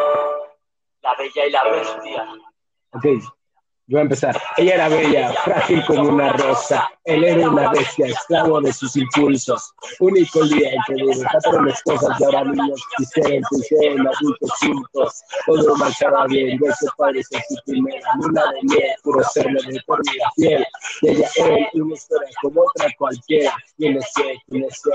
La 1.01 1.15
bella 1.15 1.45
y 1.45 1.49
la 1.49 1.63
bestia. 1.63 2.27
Ok, 2.91 3.05
yo 3.87 3.95
voy 3.95 3.99
a 3.99 4.03
empezar. 4.03 4.41
Ella 4.57 4.75
era 4.75 4.89
bella, 4.89 5.33
frágil 5.43 5.83
como 5.85 6.09
una 6.09 6.31
rosa. 6.33 6.89
Él 7.03 7.23
era 7.23 7.49
una 7.49 7.71
bestia, 7.71 8.07
esclavo 8.07 8.61
de 8.61 8.71
sus 8.71 8.95
impulsos. 8.95 9.73
Único 9.99 10.45
día 10.45 10.69
en 10.71 10.79
que 10.87 11.03
de 11.03 11.25
patrones 11.25 11.81
cosas 11.83 12.19
y 12.19 12.23
ahora 12.23 12.43
niños 12.45 12.81
quisieran 12.97 13.43
hicieron 13.51 14.07
adultos 14.07 14.51
juntos. 14.59 15.21
Todo 15.45 15.75
marchaba 15.75 16.25
bien, 16.27 16.57
de 16.59 16.73
su 16.75 16.87
padre 16.95 17.21
en 17.31 17.41
su 17.49 17.55
primera 17.65 18.07
luna 18.21 18.43
de 18.53 18.75
miel, 18.75 18.95
puro 19.03 19.23
serlo 19.23 19.59
de 19.61 19.81
por 19.85 19.99
vida 20.03 20.31
fiel. 20.35 20.65
Ella 21.01 21.29
él, 21.37 21.81
una 21.81 21.93
historia 21.93 22.29
como 22.41 22.61
otra 22.61 22.87
cualquiera. 22.97 23.55
Y 23.77 23.89
no 23.89 24.01
sé, 24.01 24.37
no 24.47 24.67
sé. 24.69 24.91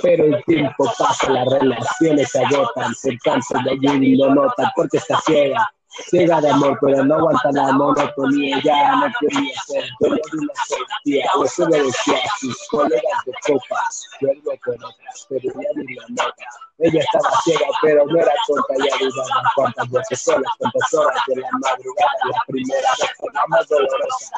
Pero 0.00 0.26
el 0.26 0.44
tiempo 0.44 0.84
pasa, 0.96 1.28
las 1.30 1.48
relaciones 1.48 2.30
se 2.30 2.44
agotan, 2.44 2.94
se 2.94 3.18
cansa 3.18 3.58
de 3.64 3.72
allí 3.72 4.12
y 4.12 4.16
lo 4.16 4.32
notan 4.34 4.70
porque 4.76 4.98
está 4.98 5.20
ciega. 5.22 5.68
Ciega 6.08 6.40
de 6.40 6.50
amor, 6.50 6.78
pero 6.80 7.04
no 7.04 7.16
aguanta 7.16 7.52
la 7.52 7.72
monotonía, 7.72 8.60
ya 8.64 8.96
no 8.96 9.06
quería 9.20 9.54
ser 9.66 9.84
de 10.00 10.08
una 10.08 10.52
sentía, 10.66 11.26
eso 11.44 11.68
le 11.68 11.82
decía 11.82 12.16
a 12.16 12.38
sus 12.38 12.68
colegas 12.68 13.24
de 13.26 13.32
copas, 13.46 14.06
vuelvo 14.20 14.52
con 14.64 14.74
otras, 14.76 15.26
pero 15.28 15.42
ya 15.42 15.68
ni 15.76 15.94
la 15.94 16.06
nota. 16.08 16.44
Ella 16.78 17.00
estaba 17.00 17.30
ciega, 17.44 17.66
pero 17.82 18.06
no 18.06 18.18
era 18.18 18.32
tonta, 18.46 18.74
ya 18.78 19.06
dudaba 19.06 19.52
cuántas 19.54 19.90
veces 19.90 20.22
solas, 20.22 20.50
cuántas 20.58 20.94
horas 20.94 21.22
de 21.28 21.36
la 21.36 21.48
madrugada, 21.52 22.18
la 22.24 22.42
primera 22.48 22.90
vez 23.00 23.10
fue 23.18 23.28
la 23.34 23.46
más 23.48 23.68
dolorosa. 23.68 24.36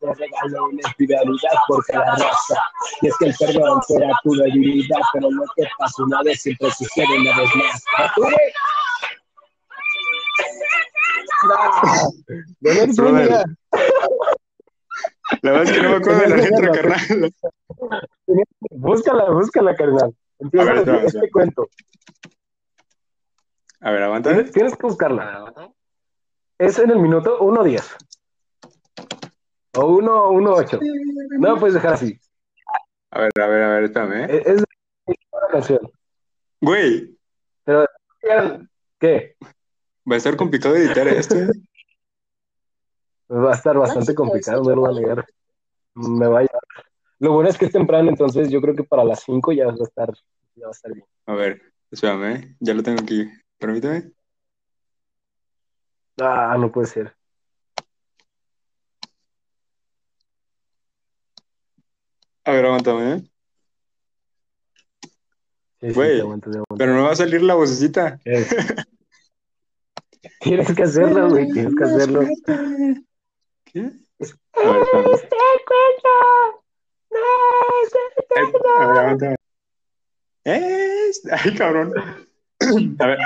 Te 0.00 0.14
regaló 0.14 0.64
una 0.64 0.88
infidelidad 0.88 1.58
por 1.68 1.84
cada 1.84 2.16
raza, 2.16 2.60
y 3.02 3.08
es 3.08 3.16
que 3.18 3.26
el 3.26 3.34
perdón 3.38 3.82
será 3.86 4.10
tu 4.22 4.34
debilidad, 4.34 5.00
pero 5.12 5.30
no 5.30 5.42
te 5.54 5.68
pasa 5.78 6.02
una 6.02 6.22
vez, 6.22 6.40
siempre 6.40 6.70
sucede 6.72 7.18
una 7.18 7.36
vez 7.36 7.50
más. 7.56 7.84
¿Mature? 7.98 8.54
La 15.42 15.52
verdad 15.52 15.64
es 15.64 15.72
que 15.72 15.82
no 15.82 15.90
me 15.90 15.96
acuerdo 15.96 16.20
de 16.20 16.28
la 16.28 16.36
letra, 16.36 16.72
carnal. 16.72 17.34
Búscala, 18.70 19.30
búscala, 19.30 19.74
carnal. 19.74 20.14
Empieza 20.38 20.70
A 20.70 20.74
ver, 20.74 21.04
este 21.04 21.30
cuento. 21.30 21.68
A 23.80 23.90
ver, 23.90 24.02
aguanta. 24.02 24.44
Tienes, 24.50 24.76
que 24.76 24.86
buscarla. 24.86 25.72
Es 26.58 26.78
en 26.78 26.90
el 26.90 26.98
minuto 26.98 27.38
1.10. 27.40 27.96
O 29.76 29.98
1.8. 29.98 30.80
No 31.38 31.48
lo 31.50 31.58
puedes 31.58 31.74
dejar 31.74 31.94
así. 31.94 32.18
A 33.10 33.20
ver, 33.20 33.30
a 33.40 33.46
ver, 33.46 33.62
a 33.62 33.68
ver, 33.74 33.84
espérame. 33.84 34.24
¿eh? 34.24 34.42
Es, 34.46 34.46
es 34.46 34.56
de 34.56 35.16
una 35.32 35.48
canción. 35.50 35.80
Güey, 36.60 37.16
Pero, 37.64 37.86
¿qué? 38.98 39.36
Va 40.10 40.14
a 40.14 40.18
estar 40.18 40.36
complicado 40.36 40.76
editar 40.76 41.08
esto. 41.08 41.36
¿eh? 41.36 41.50
Va 43.30 43.52
a 43.52 43.54
estar 43.54 43.76
bastante 43.78 44.14
complicado, 44.14 44.62
no 44.62 44.70
lo 44.70 44.80
voy 44.82 44.96
a 44.96 45.00
negar. 45.00 45.26
Me 45.94 46.26
va 46.26 46.40
a 46.40 46.42
llevar. 46.42 46.62
Lo 47.20 47.32
bueno 47.32 47.48
es 47.48 47.56
que 47.56 47.66
es 47.66 47.72
temprano, 47.72 48.10
entonces 48.10 48.50
yo 48.50 48.60
creo 48.60 48.74
que 48.74 48.84
para 48.84 49.04
las 49.04 49.22
5 49.22 49.52
ya 49.52 49.66
va 49.66 49.72
a 49.72 49.82
estar, 49.82 50.12
ya 50.54 50.66
va 50.66 50.68
a 50.68 50.72
estar 50.72 50.92
bien. 50.92 51.06
A 51.26 51.34
ver, 51.34 51.62
espérame, 51.90 52.36
¿eh? 52.36 52.56
ya 52.60 52.74
lo 52.74 52.82
tengo 52.82 53.00
aquí. 53.02 53.26
Permíteme. 53.58 54.12
Ah, 56.20 56.56
no 56.58 56.70
puede 56.70 56.86
ser. 56.86 57.16
A 62.44 62.52
ver, 62.52 62.66
aguántame, 62.66 63.12
¿eh? 63.14 63.22
Sí, 65.80 65.88
sí, 65.88 65.94
Güey, 65.94 66.16
te 66.16 66.20
aguanto, 66.20 66.50
te 66.50 66.58
aguanto. 66.58 66.76
Pero 66.76 66.94
no 66.94 67.04
va 67.04 67.12
a 67.12 67.16
salir 67.16 67.42
la 67.42 67.54
vocecita. 67.54 68.18
Tienes 70.40 70.74
que 70.74 70.82
hacerlo, 70.82 71.28
güey, 71.30 71.50
tienes 71.52 71.74
que 71.74 71.84
hacerlo. 71.84 72.20
¿Qué? 73.64 73.80
A 73.80 74.70
ver, 74.70 74.82
espérame. 74.82 75.34
Ay, 77.14 78.80
a 78.80 78.86
ver, 78.86 78.98
aguántame. 78.98 79.36
Es... 80.44 81.22
Ay, 81.30 81.54
cabrón. 81.54 81.92
A 82.98 83.06
ver. 83.06 83.18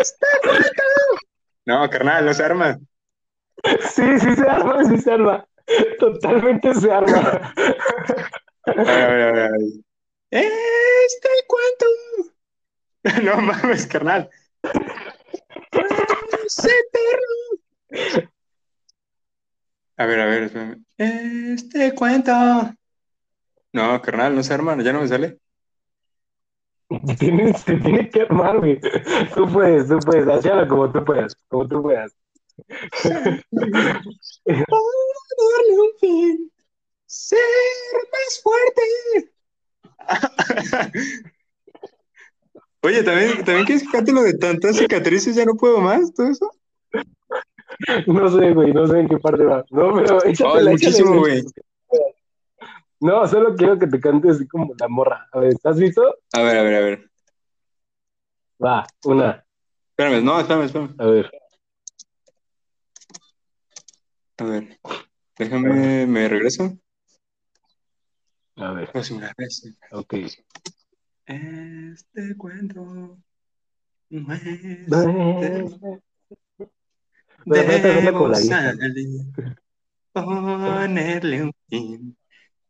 Este 0.00 0.26
cuento. 0.42 0.82
No, 1.66 1.90
carnal, 1.90 2.24
no 2.26 2.34
se 2.34 2.44
arma. 2.44 2.78
Sí, 3.90 4.18
sí 4.20 4.36
se 4.36 4.48
arma, 4.48 4.84
sí 4.84 4.98
se 4.98 5.12
arma. 5.12 5.46
Totalmente 5.98 6.74
se 6.74 6.92
arma. 6.92 7.52
A 8.66 8.72
ver, 8.72 8.88
a 8.88 9.08
ver, 9.08 9.22
a 9.22 9.32
ver, 9.32 9.38
a 9.38 9.50
ver. 9.50 9.60
Este 10.30 11.28
cuento. 11.46 11.86
No 13.22 13.40
mames, 13.40 13.86
carnal. 13.86 14.28
Es 16.44 16.58
eterno. 16.64 18.22
A 19.96 20.06
ver, 20.06 20.20
a 20.20 20.26
ver, 20.26 20.42
espérame. 20.44 20.84
Este 20.98 21.94
cuento. 21.94 22.32
No, 23.72 24.02
carnal, 24.02 24.34
no 24.34 24.42
se 24.42 24.54
arma, 24.54 24.76
ya 24.82 24.92
no 24.92 25.00
me 25.00 25.08
sale. 25.08 25.38
Tienes, 27.18 27.64
te 27.64 28.10
que 28.10 28.22
armar, 28.22 28.58
güey. 28.58 28.80
Tú 29.34 29.48
puedes, 29.52 29.88
tú 29.88 29.98
puedes, 30.00 30.28
hazlo 30.28 30.68
como 30.68 30.92
tú 30.92 31.04
puedas, 31.04 31.34
como 31.48 31.68
tú 31.68 31.82
puedas. 31.82 32.12
darle 34.46 35.78
un 35.78 35.92
fin, 36.00 36.52
ser 37.06 37.38
más 38.12 38.40
fuerte. 38.42 38.82
Oye, 42.86 43.02
¿también, 43.02 43.44
¿también 43.44 43.66
quieres 43.66 43.88
cante 43.90 44.12
lo 44.12 44.22
de 44.22 44.34
tantas 44.34 44.76
cicatrices? 44.76 45.34
Ya 45.34 45.44
no 45.44 45.54
puedo 45.54 45.80
más, 45.80 46.14
todo 46.14 46.28
eso. 46.28 46.48
No 48.06 48.28
sé, 48.30 48.52
güey, 48.52 48.72
no 48.72 48.86
sé 48.86 49.00
en 49.00 49.08
qué 49.08 49.18
parte 49.18 49.44
va. 49.44 49.64
No, 49.70 49.92
pero 49.92 50.18
es 50.22 50.26
échatela, 50.26 50.70
muchísimo, 50.70 51.18
güey. 51.18 51.42
No, 53.00 53.26
solo 53.26 53.56
quiero 53.56 53.76
que 53.76 53.88
te 53.88 53.98
cantes 53.98 54.36
así 54.36 54.46
como 54.46 54.72
la 54.78 54.86
morra. 54.86 55.26
A 55.32 55.40
ver, 55.40 55.50
¿estás 55.54 55.76
listo? 55.78 56.16
A 56.32 56.42
ver, 56.42 56.58
a 56.58 56.62
ver, 56.62 56.74
a 56.76 56.80
ver. 56.80 57.10
Va, 58.64 58.86
una, 59.04 59.44
Espérame, 59.90 60.24
no, 60.24 60.38
espérame, 60.38 60.64
espérame. 60.66 60.94
a 60.98 61.06
ver. 61.06 61.30
A 64.38 64.44
ver. 64.44 64.78
Déjame, 65.36 66.06
me 66.06 66.28
regreso. 66.28 66.78
A 68.56 68.72
ver, 68.72 68.90
Pues 68.92 69.10
una 69.10 69.32
vez. 69.36 69.74
ok. 69.90 70.14
Este 71.26 72.36
cuento 72.36 73.18
no 74.10 74.34
es 74.34 74.88
la 74.88 76.00
Debo 77.44 78.34
salir, 78.34 79.20
ponerle 80.12 81.42
un 81.42 81.52
fin, 81.68 82.16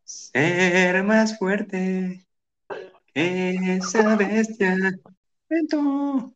ser 0.05 1.05
más 1.05 1.39
fuerte 1.39 2.27
que 3.13 3.77
esa 3.77 4.17
bestia. 4.17 4.77
Cuento 5.49 6.35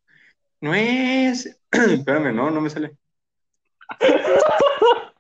no 0.61 0.75
es. 0.75 1.47
Espérame, 1.73 2.35
no, 2.35 2.51
no 2.51 2.61
me 2.61 2.69
sale. 2.69 2.97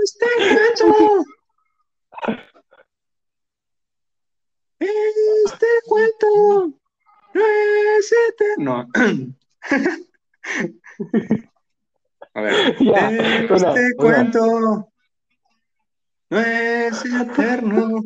Este 0.00 0.26
cuento. 0.36 1.24
Este 4.78 5.66
cuento 5.86 6.72
no 7.34 7.42
es 7.98 8.12
eterno. 8.30 8.86
A 12.34 12.40
ver. 12.40 12.76
Ya, 12.80 13.08
Este 13.10 13.50
una, 13.50 13.70
una. 13.70 13.96
cuento 13.96 14.90
no 16.30 16.38
es 16.40 17.04
eterno. 17.04 18.02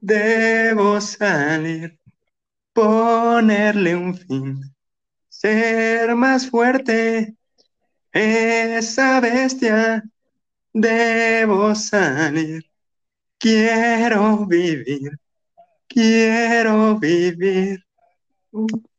Debo 0.00 1.00
salir, 1.00 1.98
ponerle 2.72 3.96
un 3.96 4.14
fin, 4.14 4.74
ser 5.28 6.14
más 6.14 6.48
fuerte. 6.50 7.34
Esa 8.12 9.20
bestia, 9.20 10.04
debo 10.72 11.74
salir. 11.74 12.70
Quiero 13.38 14.46
vivir, 14.46 15.18
quiero 15.88 16.98
vivir. 16.98 17.84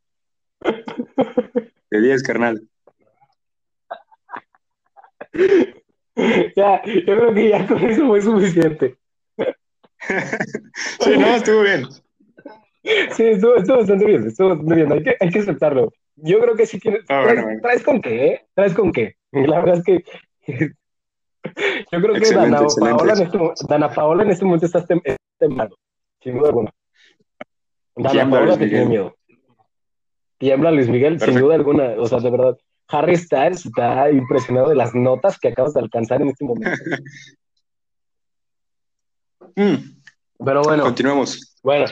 De 1.92 2.02
10, 2.02 2.24
carnal. 2.24 2.68
Ya, 6.56 6.82
yo 6.86 7.04
creo 7.04 7.34
que 7.34 7.50
ya 7.50 7.68
con 7.68 7.84
eso 7.84 8.08
fue 8.08 8.22
suficiente. 8.22 8.98
Sí, 11.00 11.18
no, 11.18 11.36
estuvo 11.36 11.62
bien. 11.62 11.86
Sí, 13.12 13.24
estuvo, 13.24 13.56
estuvo 13.56 13.78
bastante 13.78 14.06
bien, 14.06 14.28
estuvo 14.28 14.50
bastante 14.50 14.76
bien. 14.76 14.92
Hay 14.92 15.04
que, 15.04 15.16
hay 15.20 15.30
que 15.30 15.40
aceptarlo. 15.40 15.92
Yo 16.16 16.40
creo 16.40 16.56
que 16.56 16.66
sí 16.66 16.80
tienes. 16.80 17.02
Ah, 17.10 17.24
traes, 17.24 17.28
bueno, 17.28 17.44
bueno. 17.44 17.62
traes 17.62 17.84
con 17.84 18.02
qué, 18.02 18.28
¿eh? 18.28 18.46
Traes 18.54 18.74
con 18.74 18.92
qué. 18.92 19.16
La 19.32 19.60
verdad 19.60 19.78
es 19.78 19.84
que. 19.84 20.04
Yo 21.92 22.02
creo 22.02 22.16
que 22.16 22.32
Dana. 22.32 22.62
Paola, 22.80 23.14
en 23.14 23.22
este, 23.22 23.38
Dana 23.68 23.94
Paola 23.94 24.24
en 24.24 24.32
este 24.32 24.46
momento 24.46 24.66
está 24.66 24.80
está 24.80 24.96
temblando. 25.38 25.78
Sin 26.26 26.40
duda 26.40 26.48
alguna. 26.50 26.72
Dana 27.96 28.10
Tiembla 28.12 28.38
Paola 28.40 28.46
Luis 28.48 28.58
te 28.60 28.68
tiene 28.68 28.86
Miguel. 28.86 28.90
miedo. 28.90 29.16
Tiembla 30.40 30.72
Luis 30.72 30.90
Miguel, 30.90 31.20
sin 31.20 31.36
duda 31.40 31.54
alguna. 31.54 31.84
O 32.00 32.08
sea, 32.08 32.20
de 32.20 32.30
verdad. 32.32 32.58
Harry 32.88 33.16
Styles 33.16 33.64
está 33.66 34.10
impresionado 34.12 34.70
de 34.70 34.76
las 34.76 34.94
notas 34.96 35.38
que 35.40 35.50
acabas 35.50 35.74
de 35.76 35.82
alcanzar 35.82 36.22
en 36.22 36.30
este 36.30 36.46
momento. 36.46 36.72
Mm, 39.58 39.76
Pero 40.44 40.64
bueno, 40.64 40.84
Continuemos. 40.84 41.56
bueno. 41.64 41.86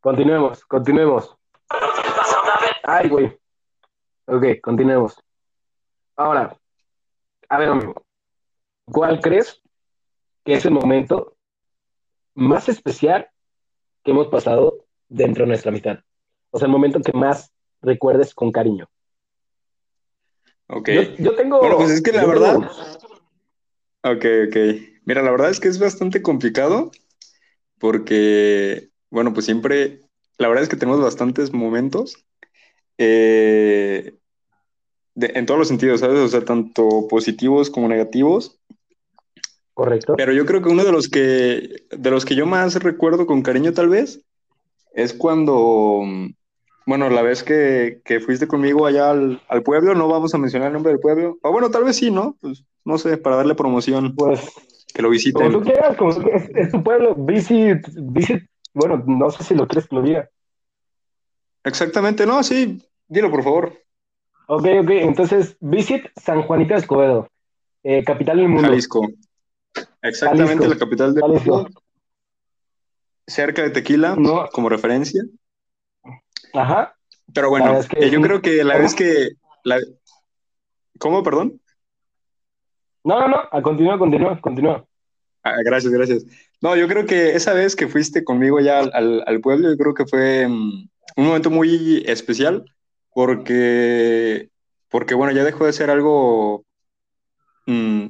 Continuemos, 0.00 0.64
continuemos. 0.66 1.36
Ay, 2.84 3.08
güey. 3.08 3.36
Ok, 4.26 4.44
continuemos. 4.62 5.16
Ahora, 6.14 6.56
a 7.48 7.58
ver, 7.58 7.68
amigo, 7.70 7.94
¿cuál 8.84 9.20
crees 9.20 9.60
que 10.44 10.54
es 10.54 10.64
el 10.66 10.70
momento 10.70 11.34
más 12.34 12.68
especial 12.68 13.28
que 14.08 14.12
hemos 14.12 14.28
pasado 14.28 14.86
dentro 15.10 15.44
de 15.44 15.48
nuestra 15.48 15.68
amistad? 15.68 15.98
O 16.50 16.58
sea, 16.58 16.64
el 16.64 16.72
momento 16.72 16.98
que 17.02 17.12
más 17.12 17.52
recuerdes 17.82 18.34
con 18.34 18.50
cariño. 18.50 18.88
Ok. 20.68 20.88
Yo, 20.88 21.02
yo 21.18 21.36
tengo. 21.36 21.60
Bueno, 21.60 21.76
pues 21.76 21.90
es 21.90 22.00
que 22.02 22.12
la 22.12 22.20
tengo 22.22 22.32
verdad- 22.32 22.56
unos. 22.56 22.98
Ok, 24.04 24.24
ok. 24.48 24.56
Mira, 25.04 25.22
la 25.22 25.30
verdad 25.30 25.50
es 25.50 25.60
que 25.60 25.68
es 25.68 25.78
bastante 25.78 26.22
complicado 26.22 26.90
porque, 27.78 28.88
bueno, 29.10 29.34
pues 29.34 29.44
siempre, 29.44 30.00
la 30.38 30.48
verdad 30.48 30.62
es 30.62 30.70
que 30.70 30.76
tenemos 30.76 31.02
bastantes 31.02 31.52
momentos 31.52 32.24
eh, 32.96 34.14
de- 35.14 35.32
en 35.34 35.44
todos 35.44 35.58
los 35.58 35.68
sentidos, 35.68 36.00
¿sabes? 36.00 36.18
O 36.18 36.28
sea, 36.28 36.44
tanto 36.46 37.06
positivos 37.08 37.68
como 37.68 37.88
negativos. 37.88 38.57
Correcto. 39.78 40.14
Pero 40.16 40.32
yo 40.32 40.44
creo 40.44 40.60
que 40.60 40.70
uno 40.70 40.82
de 40.82 40.90
los 40.90 41.08
que, 41.08 41.84
de 41.96 42.10
los 42.10 42.24
que 42.24 42.34
yo 42.34 42.46
más 42.46 42.74
recuerdo 42.82 43.26
con 43.26 43.42
cariño 43.42 43.72
tal 43.72 43.88
vez 43.88 44.20
es 44.92 45.12
cuando, 45.14 46.02
bueno, 46.84 47.08
la 47.10 47.22
vez 47.22 47.44
que, 47.44 48.00
que 48.04 48.18
fuiste 48.18 48.48
conmigo 48.48 48.86
allá 48.86 49.10
al, 49.10 49.40
al 49.46 49.62
pueblo, 49.62 49.94
no 49.94 50.08
vamos 50.08 50.34
a 50.34 50.38
mencionar 50.38 50.66
el 50.66 50.72
nombre 50.72 50.90
del 50.90 51.00
pueblo, 51.00 51.38
o 51.42 51.52
bueno, 51.52 51.70
tal 51.70 51.84
vez 51.84 51.94
sí, 51.94 52.10
¿no? 52.10 52.36
Pues 52.40 52.64
no 52.84 52.98
sé, 52.98 53.18
para 53.18 53.36
darle 53.36 53.54
promoción, 53.54 54.16
Pues, 54.16 54.40
que 54.92 55.00
lo 55.00 55.06
como 55.06 55.12
visiten. 55.12 55.52
tú 55.52 55.60
quieras, 55.60 55.96
como 55.96 56.12
tú 56.12 56.22
quieras, 56.22 56.48
es, 56.56 56.72
tu 56.72 56.82
pueblo. 56.82 57.14
Visit, 57.14 57.86
visit. 58.00 58.42
Bueno, 58.74 59.04
no 59.06 59.30
sé 59.30 59.44
si 59.44 59.54
lo 59.54 59.68
quieres 59.68 59.88
que 59.88 59.94
lo 59.94 60.02
diga. 60.02 60.28
Exactamente, 61.62 62.26
no, 62.26 62.42
sí, 62.42 62.82
dilo 63.06 63.30
por 63.30 63.44
favor. 63.44 63.72
Ok, 64.48 64.66
ok. 64.82 64.90
Entonces, 64.90 65.56
visit 65.60 66.06
San 66.16 66.42
Juanito 66.42 66.74
de 66.74 66.80
Escobedo, 66.80 67.28
eh, 67.84 68.02
capital 68.02 68.38
del 68.38 68.48
mundo. 68.48 68.66
Jalisco. 68.66 69.06
Exactamente, 70.02 70.54
Jalisco. 70.64 70.74
la 70.74 70.78
capital 70.78 71.14
del 71.14 71.22
Jalisco. 71.22 71.68
cerca 73.26 73.62
de 73.62 73.70
Tequila, 73.70 74.16
No. 74.16 74.48
como 74.52 74.68
referencia. 74.68 75.22
Ajá. 76.54 76.94
Pero 77.34 77.50
bueno, 77.50 77.78
que 77.90 78.06
eh, 78.06 78.10
yo 78.10 78.18
un- 78.18 78.24
creo 78.24 78.40
que 78.40 78.64
la 78.64 78.74
¿Cómo? 78.74 78.82
vez 78.84 78.94
que... 78.94 79.28
La... 79.64 79.78
¿Cómo, 80.98 81.22
perdón? 81.22 81.60
No, 83.04 83.20
no, 83.20 83.28
no, 83.28 83.36
a 83.52 83.62
continúa, 83.62 83.98
continúa, 83.98 84.40
continúa. 84.40 84.84
Ah, 85.42 85.56
gracias, 85.64 85.92
gracias. 85.92 86.24
No, 86.60 86.74
yo 86.74 86.88
creo 86.88 87.06
que 87.06 87.34
esa 87.36 87.52
vez 87.52 87.76
que 87.76 87.86
fuiste 87.86 88.24
conmigo 88.24 88.60
ya 88.60 88.78
al, 88.80 88.90
al- 88.94 89.24
al 89.26 89.40
pueblo, 89.40 89.70
yo 89.70 89.76
creo 89.76 89.94
que 89.94 90.06
fue 90.06 90.48
mm, 90.48 90.88
un 91.16 91.24
momento 91.26 91.50
muy 91.50 92.02
especial 92.06 92.64
porque, 93.12 94.48
porque 94.88 95.14
bueno, 95.14 95.32
ya 95.32 95.44
dejó 95.44 95.66
de 95.66 95.72
ser 95.72 95.90
algo, 95.90 96.64
mm, 97.66 98.06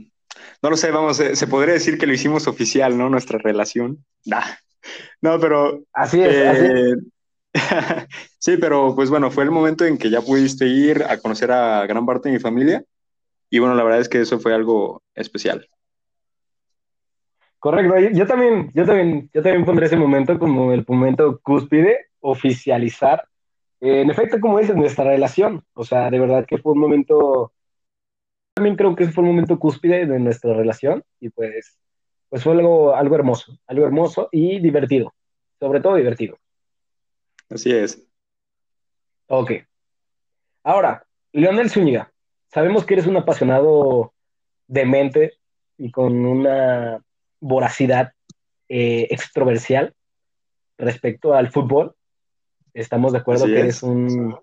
no 0.62 0.71
lo 0.71 0.77
sé, 0.77 0.90
vamos, 0.90 1.16
se, 1.18 1.37
se 1.37 1.47
podría 1.47 1.75
decir 1.75 1.99
que 1.99 2.07
lo 2.07 2.14
hicimos 2.14 2.47
oficial, 2.49 2.97
¿no? 2.99 3.09
Nuestra 3.11 3.38
relación. 3.38 4.05
Nah. 4.25 4.44
No, 5.23 5.38
pero 5.40 5.83
Así 5.92 6.21
es, 6.23 6.42
así 6.42 6.66
es. 6.66 6.75
eh, 6.75 6.94
sí, 8.38 8.57
pero 8.59 8.94
pues 8.94 9.11
bueno, 9.11 9.31
fue 9.31 9.44
el 9.44 9.51
momento 9.51 9.85
en 9.85 9.99
que 9.99 10.11
ya 10.11 10.23
pudiste 10.23 10.66
ir 10.66 11.05
a 11.05 11.18
conocer 11.18 11.53
a 11.53 11.87
gran 11.87 12.07
parte 12.07 12.29
de 12.29 12.35
mi 12.35 12.40
familia 12.40 12.85
y 13.51 13.59
bueno, 13.61 13.75
la 13.75 13.85
verdad 13.85 14.01
es 14.01 14.09
que 14.09 14.21
eso 14.23 14.40
fue 14.40 14.55
algo 14.55 15.03
especial. 15.14 15.68
Correcto. 17.59 17.99
Yo, 17.99 18.11
yo 18.11 18.27
también, 18.27 18.71
yo 18.75 18.87
también, 18.87 19.31
yo 19.35 19.42
también 19.42 19.64
pondré 19.64 19.87
ese 19.87 19.97
momento 19.97 20.38
como 20.38 20.73
el 20.73 20.85
momento 20.88 21.40
cúspide, 21.42 22.07
oficializar. 22.21 23.25
eh, 23.81 24.03
en 24.03 24.11
efecto, 24.11 24.38
como 24.40 24.59
dices, 24.59 24.77
nuestra 24.77 25.05
relación. 25.05 25.64
O 25.75 25.85
sea, 25.85 26.11
de 26.11 26.21
verdad 26.21 26.47
que 26.47 26.59
fue 26.59 26.73
un 26.73 26.81
momento. 26.81 27.53
También 28.59 28.75
creo 28.75 28.97
que 28.97 29.05
ese 29.05 29.12
fue 29.12 29.23
un 29.23 29.31
momento 29.31 29.57
cúspide 29.57 30.05
de 30.05 30.18
nuestra 30.18 30.53
relación 30.53 31.05
y 31.21 31.29
pues, 31.29 31.79
pues 32.29 32.42
fue 32.42 32.55
algo, 32.55 32.92
algo 32.92 33.14
hermoso, 33.14 33.57
algo 33.68 33.87
hermoso 33.87 34.29
y 34.33 34.59
divertido. 34.59 35.14
Sobre 35.61 35.81
todo 35.81 35.94
divertido. 35.94 36.37
Así 37.49 37.71
es. 37.71 38.05
Ok. 39.29 39.53
Ahora, 40.64 41.07
Leonel 41.31 41.71
Zúñiga, 41.71 42.12
sabemos 42.49 42.85
que 42.85 42.94
eres 42.94 43.07
un 43.07 43.16
apasionado 43.16 44.12
de 44.66 44.85
mente 44.85 45.35
y 45.77 45.92
con 45.92 46.27
una 46.27 47.01
voracidad 47.38 48.12
eh, 48.68 49.07
extroversial 49.11 49.94
respecto 50.79 51.33
al 51.33 51.53
fútbol. 51.53 51.94
Estamos 52.75 53.12
de 53.12 53.18
acuerdo 53.18 53.44
Así 53.44 53.53
que 53.53 53.59
es. 53.61 53.64
eres 53.64 53.83
un, 53.85 54.37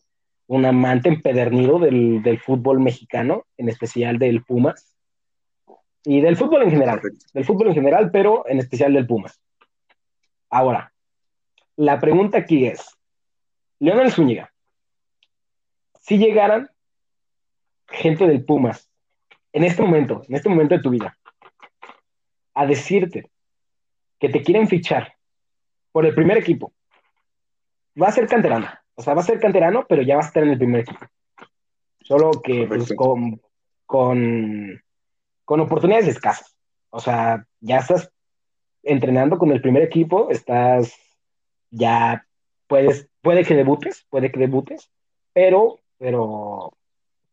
un 0.48 0.66
amante 0.66 1.10
empedernido 1.10 1.80
del, 1.80 2.22
del 2.22 2.40
fútbol 2.40 2.80
mexicano, 2.80 3.46
en 3.58 3.70
especial 3.70 4.20
del 4.20 4.44
Pumas, 4.44 4.96
y 6.04 6.22
del 6.22 6.38
fútbol 6.38 6.64
en 6.64 6.70
general, 6.70 7.02
del 7.34 7.46
fútbol 7.46 7.70
en 7.70 7.74
general, 7.74 8.12
pero 8.12 8.48
en 8.48 8.60
especial 8.60 8.94
del 8.94 9.08
Pumas. 9.08 9.42
Ahora, 10.50 10.94
la 11.76 12.00
pregunta 12.00 12.38
aquí 12.38 12.68
es, 12.68 12.96
Leonel 13.80 14.12
Zúñiga, 14.12 14.54
si 16.00 16.18
llegaran 16.18 16.70
gente 17.88 18.28
del 18.28 18.46
Pumas 18.46 18.90
en 19.52 19.64
este 19.64 19.82
momento, 19.82 20.22
en 20.30 20.36
este 20.36 20.50
momento 20.50 20.76
de 20.76 20.82
tu 20.82 20.92
vida, 20.92 21.18
a 22.54 22.66
decirte 22.66 23.32
que 24.20 24.30
te 24.30 24.44
quieren 24.44 24.68
fichar 24.68 25.16
por 25.92 26.06
el 26.06 26.14
primer 26.14 26.38
equipo, 26.38 26.74
va 28.00 28.08
a 28.08 28.12
ser 28.12 28.28
canterano, 28.28 28.70
o 28.96 29.02
sea, 29.02 29.14
va 29.14 29.22
a 29.22 29.26
ser 29.26 29.40
canterano, 29.40 29.86
pero 29.88 30.02
ya 30.02 30.16
va 30.16 30.24
a 30.24 30.26
estar 30.26 30.44
en 30.44 30.50
el 30.50 30.58
primer 30.58 30.82
equipo. 30.82 31.06
Solo 32.02 32.32
que 32.42 32.66
pues, 32.68 32.94
con, 32.96 33.42
con, 33.86 34.82
con 35.44 35.60
oportunidades 35.60 36.08
escasas. 36.08 36.56
O 36.90 37.00
sea, 37.00 37.46
ya 37.60 37.78
estás 37.78 38.12
entrenando 38.84 39.38
con 39.38 39.52
el 39.52 39.62
primer 39.62 39.84
equipo, 39.84 40.30
estás 40.30 40.96
ya 41.72 42.26
puedes, 42.68 43.10
puede 43.22 43.44
que 43.44 43.56
debutes, 43.56 44.06
puede 44.10 44.32
que 44.32 44.40
debutes, 44.40 44.90
pero, 45.34 45.80
pero, 45.98 46.74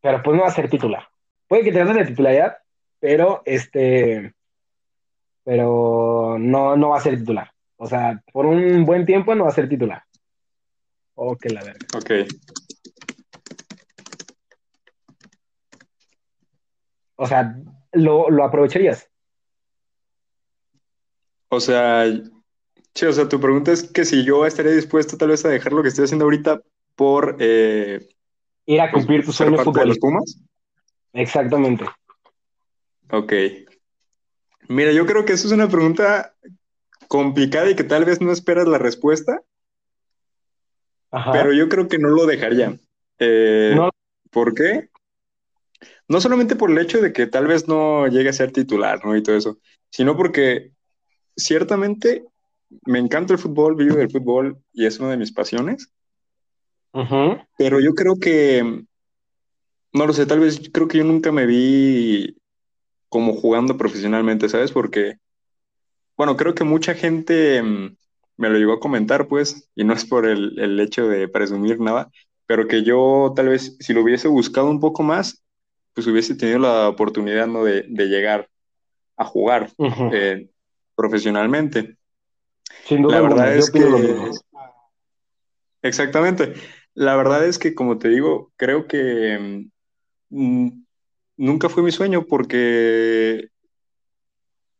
pero 0.01 0.21
pues 0.23 0.35
no 0.35 0.43
va 0.43 0.49
a 0.49 0.53
ser 0.53 0.69
titular. 0.69 1.07
Puede 1.47 1.63
que 1.63 1.71
te 1.71 1.85
de 1.85 2.05
titularidad, 2.05 2.57
pero 2.99 3.41
este, 3.45 4.33
pero 5.43 6.37
no, 6.39 6.75
no 6.75 6.89
va 6.89 6.97
a 6.97 7.01
ser 7.01 7.17
titular. 7.17 7.51
O 7.77 7.87
sea, 7.87 8.21
por 8.31 8.45
un 8.45 8.85
buen 8.85 9.05
tiempo 9.05 9.35
no 9.35 9.43
va 9.43 9.49
a 9.49 9.53
ser 9.53 9.69
titular. 9.69 10.03
Oh, 11.15 11.35
que 11.35 11.49
la 11.49 11.63
verga. 11.63 11.85
Ok. 11.95 12.11
O 17.15 17.27
sea, 17.27 17.55
lo, 17.91 18.29
lo 18.29 18.43
aprovecharías. 18.43 19.09
O 21.49 21.59
sea, 21.59 22.05
sí, 22.95 23.05
o 23.05 23.13
sea, 23.13 23.29
tu 23.29 23.39
pregunta 23.39 23.71
es 23.71 23.83
que 23.83 24.05
si 24.05 24.25
yo 24.25 24.45
estaría 24.45 24.71
dispuesto 24.71 25.17
tal 25.17 25.29
vez 25.29 25.45
a 25.45 25.49
dejar 25.49 25.71
lo 25.71 25.83
que 25.83 25.89
estoy 25.89 26.05
haciendo 26.05 26.25
ahorita 26.25 26.61
por 26.95 27.37
eh, 27.39 28.09
Ir 28.65 28.81
a 28.81 28.89
pues, 28.89 29.03
cumplir 29.03 29.25
tus 29.25 29.35
ser 29.35 29.47
sueños 29.47 29.63
parte 29.63 29.79
de 29.79 29.85
los 29.85 29.97
futbolistas. 29.97 30.35
Pumas. 30.35 30.53
Exactamente. 31.13 31.85
Ok. 33.11 33.33
Mira, 34.67 34.91
yo 34.91 35.05
creo 35.05 35.25
que 35.25 35.33
eso 35.33 35.47
es 35.47 35.53
una 35.53 35.69
pregunta 35.69 36.33
complicada 37.07 37.69
y 37.69 37.75
que 37.75 37.83
tal 37.83 38.05
vez 38.05 38.21
no 38.21 38.31
esperas 38.31 38.67
la 38.67 38.79
respuesta, 38.79 39.41
Ajá. 41.13 41.31
pero 41.31 41.53
yo 41.53 41.69
creo 41.69 41.87
que 41.87 41.99
no 41.99 42.09
lo 42.09 42.25
dejaría. 42.25 42.77
Eh, 43.19 43.73
No. 43.75 43.89
¿Por 44.31 44.55
qué? 44.55 44.89
No 46.07 46.19
solamente 46.19 46.55
por 46.55 46.71
el 46.71 46.79
hecho 46.79 46.99
de 47.01 47.13
que 47.13 47.27
tal 47.27 47.45
vez 47.45 47.67
no 47.67 48.07
llegue 48.07 48.29
a 48.29 48.33
ser 48.33 48.51
titular, 48.51 49.05
¿no? 49.05 49.15
Y 49.15 49.21
todo 49.21 49.37
eso, 49.37 49.59
sino 49.91 50.17
porque 50.17 50.71
ciertamente 51.37 52.25
me 52.85 52.97
encanta 52.97 53.33
el 53.33 53.39
fútbol, 53.39 53.75
vivo 53.75 53.95
del 53.95 54.09
fútbol 54.09 54.57
y 54.73 54.87
es 54.87 54.99
una 54.99 55.11
de 55.11 55.17
mis 55.17 55.31
pasiones, 55.31 55.91
pero 57.57 57.79
yo 57.79 57.93
creo 57.93 58.15
que, 58.19 58.83
no 59.93 60.05
lo 60.07 60.13
sé, 60.13 60.25
tal 60.25 60.39
vez 60.39 60.69
creo 60.73 60.87
que 60.87 60.97
yo 60.97 61.03
nunca 61.03 61.31
me 61.31 61.45
vi 61.45 62.35
como 63.09 63.33
jugando 63.35 63.77
profesionalmente, 63.77 64.49
¿sabes? 64.49 64.71
Porque, 64.71 65.17
bueno, 66.17 66.35
creo 66.35 66.55
que 66.55 66.63
mucha 66.63 66.95
gente 66.95 67.61
mm, 67.61 67.95
me 68.37 68.49
lo 68.49 68.57
llegó 68.57 68.73
a 68.73 68.79
comentar, 68.79 69.27
pues, 69.27 69.69
y 69.75 69.83
no 69.83 69.93
es 69.93 70.05
por 70.05 70.25
el, 70.25 70.59
el 70.59 70.79
hecho 70.79 71.07
de 71.07 71.27
presumir 71.27 71.79
nada, 71.79 72.09
pero 72.45 72.67
que 72.67 72.83
yo 72.83 73.33
tal 73.35 73.49
vez 73.49 73.77
si 73.79 73.93
lo 73.93 74.01
hubiese 74.01 74.27
buscado 74.27 74.69
un 74.69 74.79
poco 74.79 75.03
más, 75.03 75.43
pues 75.93 76.07
hubiese 76.07 76.35
tenido 76.35 76.59
la 76.59 76.89
oportunidad, 76.89 77.47
¿no? 77.47 77.63
De, 77.63 77.85
de 77.87 78.05
llegar 78.07 78.49
a 79.17 79.25
jugar 79.25 79.71
eh, 80.11 80.49
profesionalmente. 80.95 81.97
Sin 82.85 83.03
duda 83.03 83.15
La 83.15 83.21
verdad 83.21 83.55
es 83.55 83.69
que... 83.69 84.31
Exactamente. 85.81 86.53
La 86.93 87.15
verdad 87.15 87.45
es 87.45 87.59
que, 87.59 87.75
como 87.75 87.97
te 87.97 88.09
digo, 88.09 88.51
creo 88.55 88.87
que 88.87 89.67
mm, 90.29 90.69
nunca 91.37 91.69
fue 91.69 91.83
mi 91.83 91.91
sueño 91.91 92.25
porque, 92.25 93.49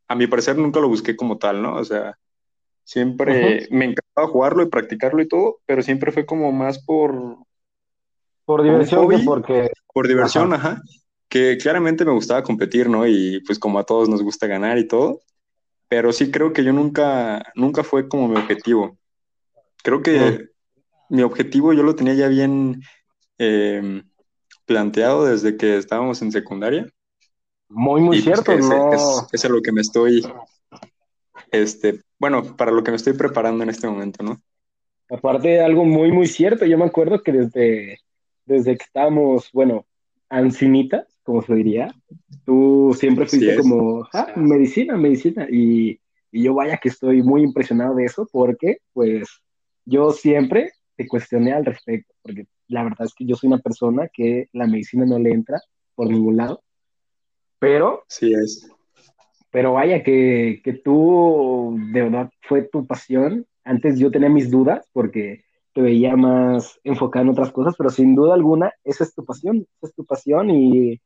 a 0.08 0.16
mi 0.16 0.28
parecer, 0.28 0.58
nunca 0.58 0.80
lo 0.80 0.88
busqué 0.88 1.16
como 1.16 1.38
tal, 1.38 1.62
¿no? 1.62 1.76
O 1.76 1.84
sea, 1.84 2.18
siempre 2.84 3.68
me 3.72 3.86
encantaba 3.86 4.28
jugarlo 4.28 4.64
y 4.64 4.70
practicarlo 4.70 5.22
y 5.22 5.28
todo, 5.28 5.60
pero 5.66 5.82
siempre 5.82 6.12
fue 6.12 6.26
como 6.26 6.52
más 6.52 6.84
por, 6.84 7.38
Por 8.46 8.64
diversión 8.64 9.02
que 9.02 9.18
hobby? 9.18 9.26
porque 9.26 9.70
por 9.94 10.08
diversión, 10.08 10.54
ajá. 10.54 10.82
Que 11.30 11.58
claramente 11.58 12.06
me 12.06 12.12
gustaba 12.12 12.44
competir, 12.44 12.90
¿no? 12.90 13.08
Y 13.08 13.42
pues 13.46 13.60
como 13.60 13.80
a 13.80 13.86
todos 13.86 14.10
nos 14.10 14.22
gusta 14.22 14.48
ganar 14.48 14.78
y 14.78 14.88
todo, 14.88 15.20
pero 15.90 16.14
sí 16.14 16.32
creo 16.32 16.54
que 16.54 16.64
yo 16.64 16.74
nunca, 16.74 17.44
nunca 17.56 17.84
fue 17.84 18.08
como 18.10 18.28
mi 18.30 18.38
objetivo. 18.38 18.98
Creo 19.84 20.02
que 20.04 20.50
mi 21.10 21.24
objetivo 21.24 21.74
yo 21.74 21.84
lo 21.84 21.96
tenía 21.96 22.16
ya 22.16 22.28
bien 22.30 22.82
eh, 23.40 24.04
planteado 24.66 25.26
desde 25.26 25.58
que 25.58 25.78
estábamos 25.78 26.22
en 26.22 26.32
secundaria. 26.32 26.88
muy, 27.70 28.02
muy 28.02 28.18
y 28.18 28.22
pues 28.22 28.24
cierto, 28.24 28.44
que 28.44 28.56
es, 28.56 28.72
no. 28.72 28.90
es- 28.92 29.28
es 29.32 29.46
a 29.46 29.50
lo 29.50 29.62
que 29.62 29.72
me 29.72 29.82
estoy, 29.82 30.22
este, 31.54 32.02
bueno, 32.20 32.58
para 32.58 32.72
lo 32.72 32.84
que 32.84 32.92
me 32.92 32.98
estoy 32.98 33.14
preparando 33.14 33.64
en 33.64 33.70
este 33.70 33.88
momento, 33.88 34.24
¿no? 34.24 34.42
Aparte, 35.10 35.62
algo 35.62 35.86
muy, 35.86 36.12
muy 36.12 36.28
cierto. 36.28 36.66
Yo 36.66 36.78
me 36.78 36.86
acuerdo 36.86 37.22
que 37.22 37.32
desde, 37.32 38.00
desde 38.46 38.76
que 38.78 38.84
estábamos, 38.84 39.50
bueno, 39.54 39.86
ancinitas, 40.30 41.08
como 41.24 41.42
se 41.44 41.54
diría, 41.54 41.94
tú 42.46 42.96
siempre 43.00 43.28
fuiste 43.28 43.56
como, 43.58 44.08
ah, 44.14 44.34
medicina, 44.36 44.98
medicina. 44.98 45.48
Y, 45.50 46.00
y 46.32 46.44
yo 46.44 46.56
vaya 46.56 46.78
que 46.78 46.90
estoy 46.90 47.22
muy 47.22 47.44
impresionado 47.44 47.96
de 47.96 48.06
eso 48.06 48.28
porque, 48.32 48.78
pues, 48.94 49.30
yo 49.86 50.12
siempre 50.12 50.72
te 50.96 51.08
cuestioné 51.08 51.54
al 51.54 51.66
respecto, 51.66 52.14
porque 52.22 52.48
la 52.68 52.84
verdad 52.84 53.06
es 53.06 53.14
que 53.14 53.26
yo 53.26 53.36
soy 53.36 53.48
una 53.48 53.60
persona 53.60 54.10
que 54.12 54.50
la 54.54 54.66
medicina 54.66 55.06
no 55.06 55.20
le 55.20 55.32
entra 55.32 55.62
por 55.96 56.08
ningún 56.08 56.38
lado. 56.38 56.64
Pero 57.60 58.04
Sí 58.08 58.34
es. 58.34 58.70
Pero 59.54 59.74
vaya, 59.74 60.02
que, 60.02 60.62
que 60.64 60.74
tú, 60.74 61.78
de 61.94 62.02
verdad, 62.02 62.32
fue 62.42 62.64
tu 62.64 62.88
pasión. 62.88 63.46
Antes 63.64 64.00
yo 64.00 64.10
tenía 64.10 64.28
mis 64.28 64.50
dudas 64.50 64.90
porque 64.92 65.44
te 65.74 65.82
veía 65.84 66.16
más 66.16 66.80
enfocado 66.84 67.26
en 67.26 67.30
otras 67.30 67.52
cosas, 67.52 67.76
pero 67.78 67.92
sin 67.92 68.16
duda 68.16 68.34
alguna, 68.34 68.72
esa 68.84 69.04
es 69.04 69.14
tu 69.14 69.24
pasión, 69.24 69.68
esa 69.78 69.88
es 69.90 69.94
tu 69.94 70.06
pasión 70.06 70.50
y, 70.50 71.00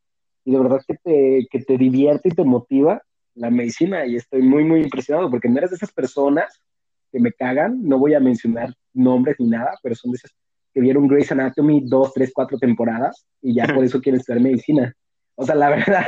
y 0.45 0.51
de 0.51 0.59
verdad 0.59 0.79
que 0.87 0.95
te, 0.95 1.47
que 1.51 1.59
te 1.59 1.77
divierte 1.77 2.29
y 2.29 2.31
te 2.31 2.45
motiva 2.45 3.01
la 3.35 3.49
medicina 3.49 4.05
y 4.05 4.15
estoy 4.15 4.41
muy, 4.43 4.63
muy 4.63 4.81
impresionado 4.81 5.29
porque 5.29 5.49
no 5.49 5.57
eres 5.57 5.71
de 5.71 5.75
esas 5.75 5.91
personas 5.91 6.61
que 7.11 7.19
me 7.19 7.33
cagan, 7.33 7.83
no 7.83 7.99
voy 7.99 8.13
a 8.13 8.21
mencionar 8.21 8.73
nombres 8.93 9.35
ni 9.39 9.49
nada, 9.49 9.71
pero 9.83 9.93
son 9.93 10.11
de 10.11 10.17
esas 10.19 10.31
que 10.73 10.79
vieron 10.79 11.09
Grey's 11.09 11.33
Anatomy 11.33 11.81
dos, 11.85 12.13
tres, 12.13 12.31
cuatro 12.33 12.57
temporadas 12.57 13.25
y 13.41 13.55
ya 13.55 13.67
por 13.75 13.83
eso 13.83 13.99
quieren 13.99 14.21
estudiar 14.21 14.41
medicina. 14.41 14.93
O 15.39 15.45
sea, 15.45 15.55
la 15.55 15.69
verdad, 15.75 16.05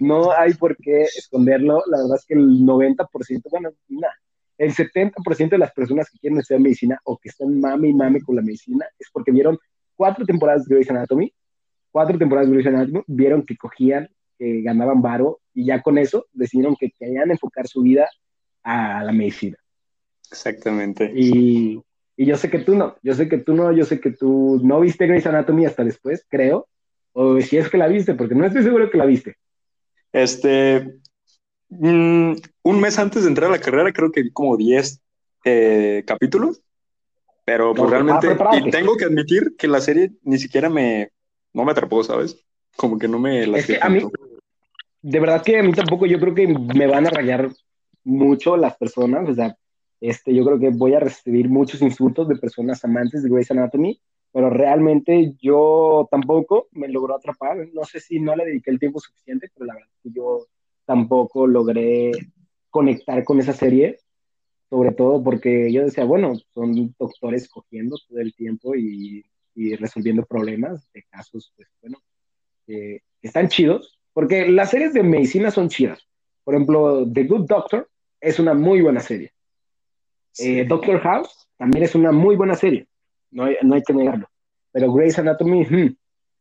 no 0.00 0.32
hay 0.32 0.54
por 0.54 0.76
qué 0.76 1.02
esconderlo. 1.02 1.82
La 1.86 1.98
verdad 1.98 2.16
es 2.16 2.26
que 2.26 2.34
el 2.34 2.64
90%, 2.64 3.06
bueno, 3.50 3.70
nada, 3.88 4.14
el 4.58 4.74
70% 4.74 5.50
de 5.50 5.58
las 5.58 5.72
personas 5.72 6.10
que 6.10 6.18
quieren 6.18 6.38
estudiar 6.38 6.62
medicina 6.62 6.98
o 7.04 7.18
que 7.18 7.28
están 7.28 7.60
mame 7.60 7.88
y 7.88 7.94
mame 7.94 8.22
con 8.22 8.36
la 8.36 8.42
medicina 8.42 8.86
es 8.98 9.08
porque 9.12 9.30
vieron 9.30 9.58
cuatro 9.94 10.24
temporadas 10.24 10.64
de 10.64 10.74
Grey's 10.74 10.90
Anatomy, 10.90 11.32
cuatro 11.90 12.18
temporadas 12.18 12.48
de 12.48 12.54
Grey's 12.54 12.66
Anatomy, 12.66 13.02
vieron 13.06 13.44
que 13.44 13.56
cogían, 13.56 14.08
que 14.38 14.62
ganaban 14.62 15.02
varo 15.02 15.40
y 15.52 15.66
ya 15.66 15.82
con 15.82 15.98
eso 15.98 16.26
decidieron 16.32 16.76
que 16.76 16.90
querían 16.90 17.30
enfocar 17.30 17.68
su 17.68 17.82
vida 17.82 18.08
a 18.62 19.04
la 19.04 19.12
medicina. 19.12 19.58
Exactamente. 20.30 21.12
Y, 21.14 21.80
y 22.16 22.26
yo 22.26 22.36
sé 22.36 22.50
que 22.50 22.60
tú 22.60 22.74
no, 22.74 22.96
yo 23.02 23.14
sé 23.14 23.28
que 23.28 23.38
tú 23.38 23.54
no, 23.54 23.70
yo 23.72 23.84
sé 23.84 24.00
que 24.00 24.12
tú 24.12 24.60
no 24.64 24.80
viste 24.80 25.06
Grey's 25.06 25.26
Anatomy 25.26 25.66
hasta 25.66 25.84
después, 25.84 26.24
creo, 26.28 26.68
o 27.18 27.40
si 27.40 27.56
es 27.56 27.70
que 27.70 27.78
la 27.78 27.88
viste, 27.88 28.14
porque 28.14 28.34
no 28.34 28.44
estoy 28.44 28.62
seguro 28.62 28.90
que 28.90 28.98
la 28.98 29.06
viste. 29.06 29.36
Este, 30.12 30.98
mm, 31.70 32.32
un 32.62 32.80
mes 32.80 32.98
antes 32.98 33.22
de 33.22 33.30
entrar 33.30 33.48
a 33.48 33.54
la 33.54 33.60
carrera, 33.60 33.90
creo 33.90 34.12
que 34.12 34.22
vi 34.22 34.30
como 34.30 34.54
10 34.58 35.00
eh, 35.46 36.04
capítulos, 36.06 36.60
pero 37.46 37.74
pues 37.74 37.88
realmente, 37.88 38.28
ah, 38.38 38.58
y 38.58 38.70
tengo 38.70 38.98
que 38.98 39.06
admitir 39.06 39.54
que 39.56 39.66
la 39.66 39.80
serie 39.80 40.12
ni 40.24 40.36
siquiera 40.36 40.68
me, 40.68 41.10
no 41.54 41.64
me 41.64 41.72
atrapó, 41.72 42.04
¿sabes? 42.04 42.44
Como 42.76 42.98
que 42.98 43.08
no 43.08 43.18
me 43.18 43.46
la 43.46 43.58
Es 43.58 43.66
que 43.66 43.78
a 43.80 43.88
mí, 43.88 44.02
de 45.00 45.20
verdad 45.20 45.42
que 45.42 45.58
a 45.58 45.62
mí 45.62 45.72
tampoco, 45.72 46.04
yo 46.04 46.20
creo 46.20 46.34
que 46.34 46.48
me 46.48 46.86
van 46.86 47.06
a 47.06 47.10
rayar 47.10 47.48
mucho 48.04 48.58
las 48.58 48.76
personas, 48.76 49.26
o 49.26 49.34
sea, 49.34 49.56
este, 50.02 50.34
yo 50.34 50.44
creo 50.44 50.58
que 50.58 50.68
voy 50.68 50.92
a 50.92 51.00
recibir 51.00 51.48
muchos 51.48 51.80
insultos 51.80 52.28
de 52.28 52.36
personas 52.36 52.84
amantes 52.84 53.22
de 53.22 53.30
Grey's 53.30 53.50
Anatomy, 53.50 53.98
pero 54.36 54.50
realmente 54.50 55.34
yo 55.40 56.06
tampoco 56.10 56.68
me 56.72 56.88
logró 56.88 57.16
atrapar, 57.16 57.56
no 57.72 57.84
sé 57.84 58.00
si 58.00 58.20
no 58.20 58.36
le 58.36 58.44
dediqué 58.44 58.70
el 58.70 58.78
tiempo 58.78 59.00
suficiente, 59.00 59.48
pero 59.54 59.64
la 59.64 59.72
verdad 59.72 59.88
es 59.90 60.02
que 60.02 60.10
yo 60.14 60.46
tampoco 60.84 61.46
logré 61.46 62.12
conectar 62.68 63.24
con 63.24 63.40
esa 63.40 63.54
serie, 63.54 63.98
sobre 64.68 64.92
todo 64.92 65.24
porque 65.24 65.72
yo 65.72 65.86
decía, 65.86 66.04
bueno, 66.04 66.34
son 66.52 66.94
doctores 66.98 67.48
cogiendo 67.48 67.96
todo 68.06 68.18
el 68.18 68.34
tiempo 68.34 68.74
y, 68.74 69.24
y 69.54 69.74
resolviendo 69.74 70.26
problemas 70.26 70.92
de 70.92 71.04
casos, 71.04 71.50
pues 71.56 71.68
bueno, 71.80 71.96
que 72.66 73.04
están 73.22 73.48
chidos, 73.48 73.98
porque 74.12 74.50
las 74.50 74.68
series 74.68 74.92
de 74.92 75.02
medicina 75.02 75.50
son 75.50 75.70
chidas. 75.70 76.06
Por 76.44 76.56
ejemplo, 76.56 77.10
The 77.10 77.24
Good 77.24 77.46
Doctor 77.46 77.88
es 78.20 78.38
una 78.38 78.52
muy 78.52 78.82
buena 78.82 79.00
serie. 79.00 79.32
Sí. 80.32 80.58
Eh, 80.58 80.66
Doctor 80.66 81.00
House 81.00 81.48
también 81.56 81.84
es 81.84 81.94
una 81.94 82.12
muy 82.12 82.36
buena 82.36 82.54
serie, 82.54 82.86
no 83.36 83.44
hay, 83.44 83.56
no 83.62 83.74
hay 83.74 83.82
que 83.82 83.92
negarlo. 83.92 84.26
Pero 84.72 84.92
Grey's 84.92 85.18
Anatomy, 85.18 85.64
hmm, 85.64 85.94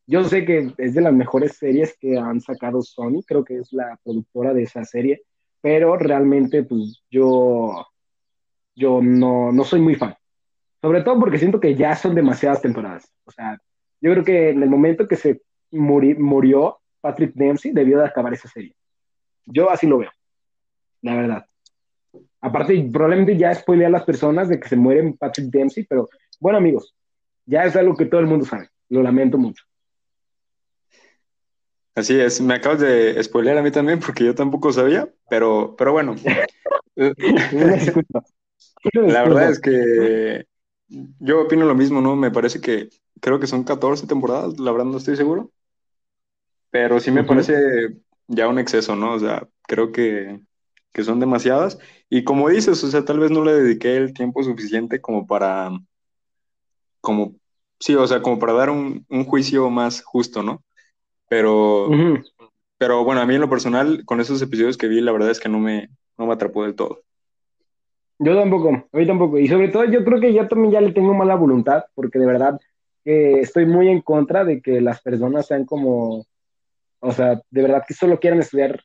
yo 0.08 0.24
sé 0.24 0.46
que 0.46 0.74
es 0.78 0.94
de 0.94 1.02
las 1.02 1.14
mejores 1.14 1.58
series 1.58 1.98
que 2.00 2.18
han 2.18 2.40
sacado 2.40 2.82
Sony, 2.82 3.22
creo 3.26 3.44
que 3.44 3.58
es 3.58 3.74
la 3.74 4.00
productora 4.04 4.54
de 4.54 4.64
esa 4.64 4.84
serie, 4.86 5.24
pero 5.62 5.98
realmente 5.98 6.64
pues 6.64 7.04
yo, 7.10 7.86
yo 8.76 9.02
no, 9.02 9.52
no 9.52 9.64
soy 9.66 9.82
muy 9.82 9.96
fan. 9.96 10.16
Sobre 10.82 11.02
todo 11.04 11.20
porque 11.20 11.38
siento 11.38 11.60
que 11.60 11.76
ya 11.76 11.96
son 11.96 12.16
demasiadas 12.16 12.62
temporadas. 12.62 13.12
O 13.26 13.32
sea, 13.32 13.58
yo 14.00 14.12
creo 14.12 14.24
que 14.24 14.50
en 14.52 14.64
el 14.64 14.70
momento 14.70 15.08
que 15.08 15.16
se 15.16 15.42
muri- 15.72 16.18
murió 16.18 16.80
Patrick 17.02 17.34
Dempsey, 17.34 17.72
debió 17.72 17.98
de 18.00 18.06
acabar 18.06 18.34
esa 18.34 18.48
serie. 18.48 18.74
Yo 19.46 19.70
así 19.70 19.86
lo 19.86 19.98
veo, 19.98 20.12
la 21.02 21.16
verdad. 21.16 21.46
Aparte, 22.46 22.90
probablemente 22.94 23.36
ya 23.36 23.56
spoileé 23.56 23.88
a 23.88 23.90
las 23.90 24.04
personas 24.04 24.48
de 24.48 24.60
que 24.60 24.70
se 24.70 24.76
mueren 24.76 25.18
Patrick 25.18 25.48
Dempsey, 25.48 25.84
pero 25.84 26.08
bueno, 26.40 26.60
amigos, 26.60 26.94
ya 27.44 27.64
es 27.64 27.76
algo 27.76 27.98
que 27.98 28.06
todo 28.06 28.22
el 28.22 28.28
mundo 28.28 28.46
sabe. 28.46 28.70
Lo 28.90 29.02
lamento 29.02 29.40
mucho. 29.40 29.64
Así 31.96 32.20
es, 32.20 32.40
me 32.42 32.54
acabas 32.54 32.82
de 32.82 33.24
spoilear 33.24 33.58
a 33.58 33.64
mí 33.64 33.72
también 33.72 34.00
porque 34.00 34.26
yo 34.26 34.36
tampoco 34.36 34.72
sabía, 34.72 35.10
pero, 35.28 35.74
pero 35.76 35.92
bueno, 35.92 36.14
la 38.94 39.24
verdad 39.24 39.50
es 39.50 39.60
que 39.60 40.46
yo 40.88 41.42
opino 41.42 41.66
lo 41.66 41.74
mismo, 41.74 42.00
¿no? 42.00 42.16
Me 42.16 42.30
parece 42.30 42.62
que 42.62 42.90
creo 43.22 43.40
que 43.40 43.48
son 43.48 43.64
14 43.64 44.06
temporadas, 44.06 44.60
la 44.60 44.72
verdad 44.72 44.86
no 44.86 44.98
estoy 44.98 45.16
seguro, 45.16 45.50
pero 46.70 47.00
sí 47.00 47.10
me 47.10 47.24
parece 47.24 47.56
ya 48.28 48.48
un 48.48 48.60
exceso, 48.60 48.96
¿no? 48.96 49.14
O 49.14 49.20
sea, 49.20 49.48
creo 49.64 49.92
que, 49.92 50.42
que 50.96 51.04
son 51.04 51.20
demasiadas 51.20 51.78
y 52.10 52.24
como 52.24 52.48
dices, 52.48 52.82
o 52.82 52.88
sea, 52.88 53.04
tal 53.04 53.20
vez 53.20 53.30
no 53.30 53.44
le 53.44 53.52
dediqué 53.54 53.98
el 53.98 54.14
tiempo 54.14 54.42
suficiente 54.42 55.02
como 55.02 55.28
para, 55.28 55.70
como, 57.02 57.36
sí, 57.82 57.96
o 57.96 58.08
sea, 58.08 58.22
como 58.22 58.40
para 58.40 58.54
dar 58.54 58.70
un, 58.70 59.06
un 59.10 59.26
juicio 59.26 59.70
más 59.70 60.02
justo, 60.02 60.42
¿no? 60.42 60.64
Pero, 61.28 61.90
pero 62.78 63.04
bueno, 63.04 63.20
a 63.20 63.26
mí 63.26 63.36
en 63.36 63.42
lo 63.42 63.50
personal, 63.50 64.06
con 64.06 64.22
esos 64.22 64.42
episodios 64.42 64.78
que 64.78 64.88
vi, 64.88 65.02
la 65.02 65.12
verdad 65.12 65.32
es 65.32 65.42
que 65.42 65.50
no 65.50 65.60
me, 65.60 65.90
no 66.18 66.28
me 66.28 66.34
atrapó 66.34 66.64
del 66.64 66.76
todo. 66.76 67.02
Yo 68.18 68.34
tampoco, 68.34 68.88
hoy 68.94 69.06
tampoco. 69.06 69.38
Y 69.38 69.50
sobre 69.50 69.68
todo 69.68 69.84
yo 69.84 70.06
creo 70.06 70.22
que 70.22 70.32
ya 70.32 70.48
también 70.48 70.72
ya 70.72 70.80
le 70.80 70.94
tengo 70.94 71.14
mala 71.14 71.36
voluntad, 71.36 71.84
porque 71.94 72.20
de 72.20 72.26
verdad 72.26 72.58
que 73.04 73.42
estoy 73.42 73.66
muy 73.66 73.90
en 73.90 74.02
contra 74.02 74.46
de 74.46 74.62
que 74.62 74.80
las 74.80 75.02
personas 75.02 75.46
sean 75.46 75.66
como, 75.66 76.26
o 77.02 77.12
sea, 77.12 77.42
de 77.52 77.62
verdad 77.62 77.84
que 77.86 77.94
solo 77.94 78.18
quieran 78.18 78.40
estudiar 78.40 78.82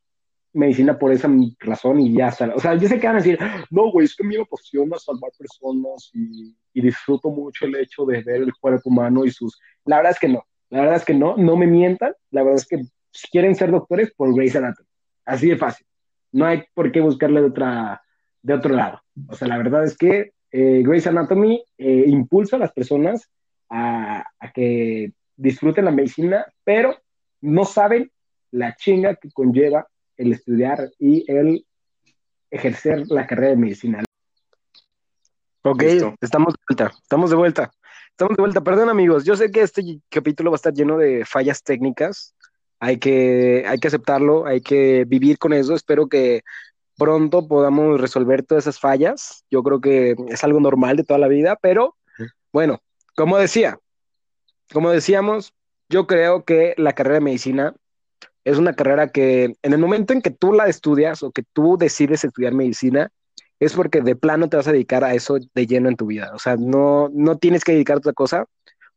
medicina 0.53 0.99
por 0.99 1.13
esa 1.13 1.29
razón 1.61 2.01
y 2.01 2.15
ya 2.15 2.29
está. 2.29 2.53
O 2.55 2.61
sea, 2.61 2.75
yo 2.75 2.89
sé 2.89 2.99
que 2.99 3.07
van 3.07 3.17
a 3.17 3.21
decir, 3.21 3.39
no, 3.71 3.91
güey, 3.91 4.07
es 4.07 4.17
que 4.17 4.25
a 4.25 4.29
mí 4.29 4.37
me 4.37 4.43
apasiona 4.43 4.99
salvar 4.99 5.31
personas 5.39 6.11
y, 6.13 6.57
disfruto 6.73 7.29
mucho 7.31 7.67
el 7.67 7.77
hecho 7.77 8.07
de 8.07 8.23
ver 8.23 8.43
el 8.43 8.55
cuerpo 8.55 8.89
humano 8.89 9.25
y 9.25 9.31
sus... 9.31 9.61
La 9.85 9.97
verdad 9.97 10.13
es 10.13 10.19
que 10.19 10.29
no, 10.29 10.45
la 10.71 10.81
verdad 10.81 10.97
es 10.97 11.05
que 11.05 11.15
no, 11.15 11.37
no 11.37 11.57
me 11.57 11.67
mientan, 11.67 12.15
la 12.31 12.43
verdad 12.43 12.59
es 12.59 12.67
que 12.67 12.83
si 13.11 13.29
quieren 13.29 13.55
ser 13.55 13.71
doctores 13.71 14.13
por 14.15 14.35
Grey's 14.35 14.57
Anatomy, 14.57 14.89
así 15.27 15.51
de 15.51 15.57
fácil. 15.57 15.87
No 16.33 16.47
hay 16.47 16.63
por 16.73 16.91
qué 16.91 17.01
buscarle 17.01 17.41
de, 17.41 17.49
otra, 17.49 18.01
de 18.43 18.55
otro 18.55 18.75
lado. 18.75 19.03
O 19.29 19.35
sea, 19.35 19.49
la 19.49 19.59
verdad 19.59 19.85
es 19.85 19.97
que 19.97 20.33
eh, 20.53 20.83
Grey's 20.85 21.07
Anatomy 21.07 21.63
eh, 21.77 22.05
impulsa 22.07 22.57
a 22.57 22.61
las 22.61 22.73
personas 22.73 23.29
a 23.69 24.25
que 24.55 25.13
disfruten 25.37 25.85
la 25.85 25.91
medicina, 25.91 26.47
pero 26.65 26.97
no 27.41 27.65
saben 27.65 28.11
la 28.51 28.75
chinga 28.77 29.17
que 29.17 29.31
conlleva 29.31 29.87
el 30.21 30.33
estudiar 30.35 30.91
y 30.99 31.25
el 31.31 31.67
ejercer 32.51 33.05
la 33.09 33.27
carrera 33.27 33.51
de 33.51 33.57
medicina. 33.57 34.05
Ok, 35.63 35.83
Listo. 35.83 36.15
estamos 36.21 36.55
de 36.55 36.61
vuelta, 36.69 36.93
estamos 37.03 37.31
de 37.31 37.37
vuelta, 37.37 37.71
estamos 38.11 38.37
de 38.37 38.43
vuelta. 38.43 38.61
Perdón 38.63 38.89
amigos, 38.89 39.25
yo 39.25 39.37
sé 39.37 39.51
que 39.51 39.63
este 39.63 40.01
capítulo 40.09 40.51
va 40.51 40.55
a 40.55 40.57
estar 40.57 40.75
lleno 40.75 40.99
de 40.99 41.25
fallas 41.25 41.63
técnicas, 41.63 42.35
hay 42.79 42.99
que, 42.99 43.65
hay 43.67 43.79
que 43.79 43.89
aceptarlo, 43.89 44.47
hay 44.47 44.61
que 44.61 45.05
vivir 45.07 45.39
con 45.39 45.53
eso. 45.53 45.75
Espero 45.75 46.09
que 46.09 46.43
pronto 46.97 47.47
podamos 47.47 48.01
resolver 48.01 48.43
todas 48.43 48.65
esas 48.65 48.79
fallas. 48.79 49.45
Yo 49.51 49.63
creo 49.63 49.81
que 49.81 50.17
es 50.29 50.45
algo 50.45 50.61
normal 50.61 50.97
de 50.97 51.05
toda 51.05 51.19
la 51.19 51.29
vida, 51.29 51.57
pero 51.61 51.97
bueno, 52.53 52.81
como 53.17 53.37
decía, 53.39 53.79
como 54.73 54.91
decíamos, 54.91 55.55
yo 55.89 56.07
creo 56.07 56.45
que 56.45 56.75
la 56.79 56.95
carrera 56.95 57.17
de 57.17 57.25
medicina 57.25 57.75
es 58.45 58.59
una 58.59 58.75
carrera 58.75 59.09
que 59.09 59.55
en 59.63 59.73
el 59.73 59.79
momento 59.79 60.13
en 60.13 60.23
que 60.23 60.31
tú 60.31 60.53
la 60.53 60.67
estudias 60.67 61.23
o 61.23 61.31
que 61.31 61.43
tú 61.53 61.77
decides 61.79 62.25
estudiar 62.25 62.55
medicina, 62.55 63.11
es 63.59 63.75
porque 63.75 64.01
de 64.01 64.17
plano 64.17 64.49
te 64.49 64.57
vas 64.57 64.67
a 64.69 64.73
dedicar 64.73 65.05
a 65.05 65.15
eso 65.15 65.39
de 65.55 65.67
lleno 65.67 65.89
en 65.89 65.97
tu 65.97 66.07
vida. 66.07 66.33
O 66.35 66.39
sea, 66.39 66.57
no, 66.57 67.11
no 67.13 67.37
tienes 67.37 67.63
que 67.63 67.73
dedicarte 67.73 68.09
a 68.09 68.11
otra 68.11 68.13
cosa. 68.15 68.47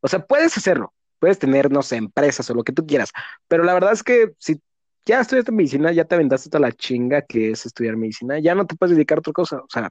O 0.00 0.08
sea, 0.08 0.20
puedes 0.20 0.56
hacerlo, 0.56 0.94
puedes 1.18 1.38
tener, 1.38 1.70
no 1.70 1.82
sé, 1.82 1.96
empresas 1.96 2.48
o 2.50 2.54
lo 2.54 2.64
que 2.64 2.72
tú 2.72 2.86
quieras, 2.86 3.10
pero 3.48 3.64
la 3.64 3.74
verdad 3.74 3.92
es 3.92 4.02
que 4.02 4.32
si 4.38 4.60
ya 5.06 5.20
estudiaste 5.20 5.52
medicina, 5.52 5.92
ya 5.92 6.04
te 6.04 6.14
aventaste 6.14 6.48
toda 6.48 6.60
la 6.60 6.72
chinga 6.72 7.22
que 7.22 7.50
es 7.50 7.66
estudiar 7.66 7.96
medicina, 7.96 8.38
ya 8.38 8.54
no 8.54 8.66
te 8.66 8.74
puedes 8.74 8.96
dedicar 8.96 9.18
a 9.18 9.20
otra 9.20 9.32
cosa. 9.34 9.58
O 9.58 9.66
sea, 9.68 9.90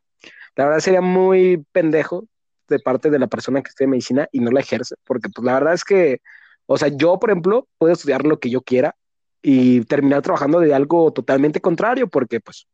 la 0.55 0.65
verdad 0.65 0.79
sería 0.79 1.01
muy 1.01 1.63
pendejo 1.71 2.25
de 2.67 2.79
parte 2.79 3.09
de 3.11 3.19
la 3.19 3.27
persona 3.27 3.61
que 3.61 3.69
estudia 3.69 3.89
medicina 3.89 4.27
y 4.31 4.39
no 4.39 4.51
la 4.51 4.61
ejerce, 4.61 4.95
porque 5.03 5.29
pues 5.29 5.45
la 5.45 5.53
verdad 5.53 5.73
es 5.73 5.83
que, 5.83 6.21
o 6.65 6.77
sea, 6.77 6.87
yo, 6.87 7.19
por 7.19 7.29
ejemplo, 7.29 7.67
puedo 7.77 7.93
estudiar 7.93 8.25
lo 8.25 8.39
que 8.39 8.49
yo 8.49 8.61
quiera 8.61 8.95
y 9.43 9.81
terminar 9.81 10.21
trabajando 10.21 10.59
de 10.61 10.73
algo 10.73 11.11
totalmente 11.11 11.59
contrario, 11.59 12.07
porque 12.07 12.39
pues 12.39 12.65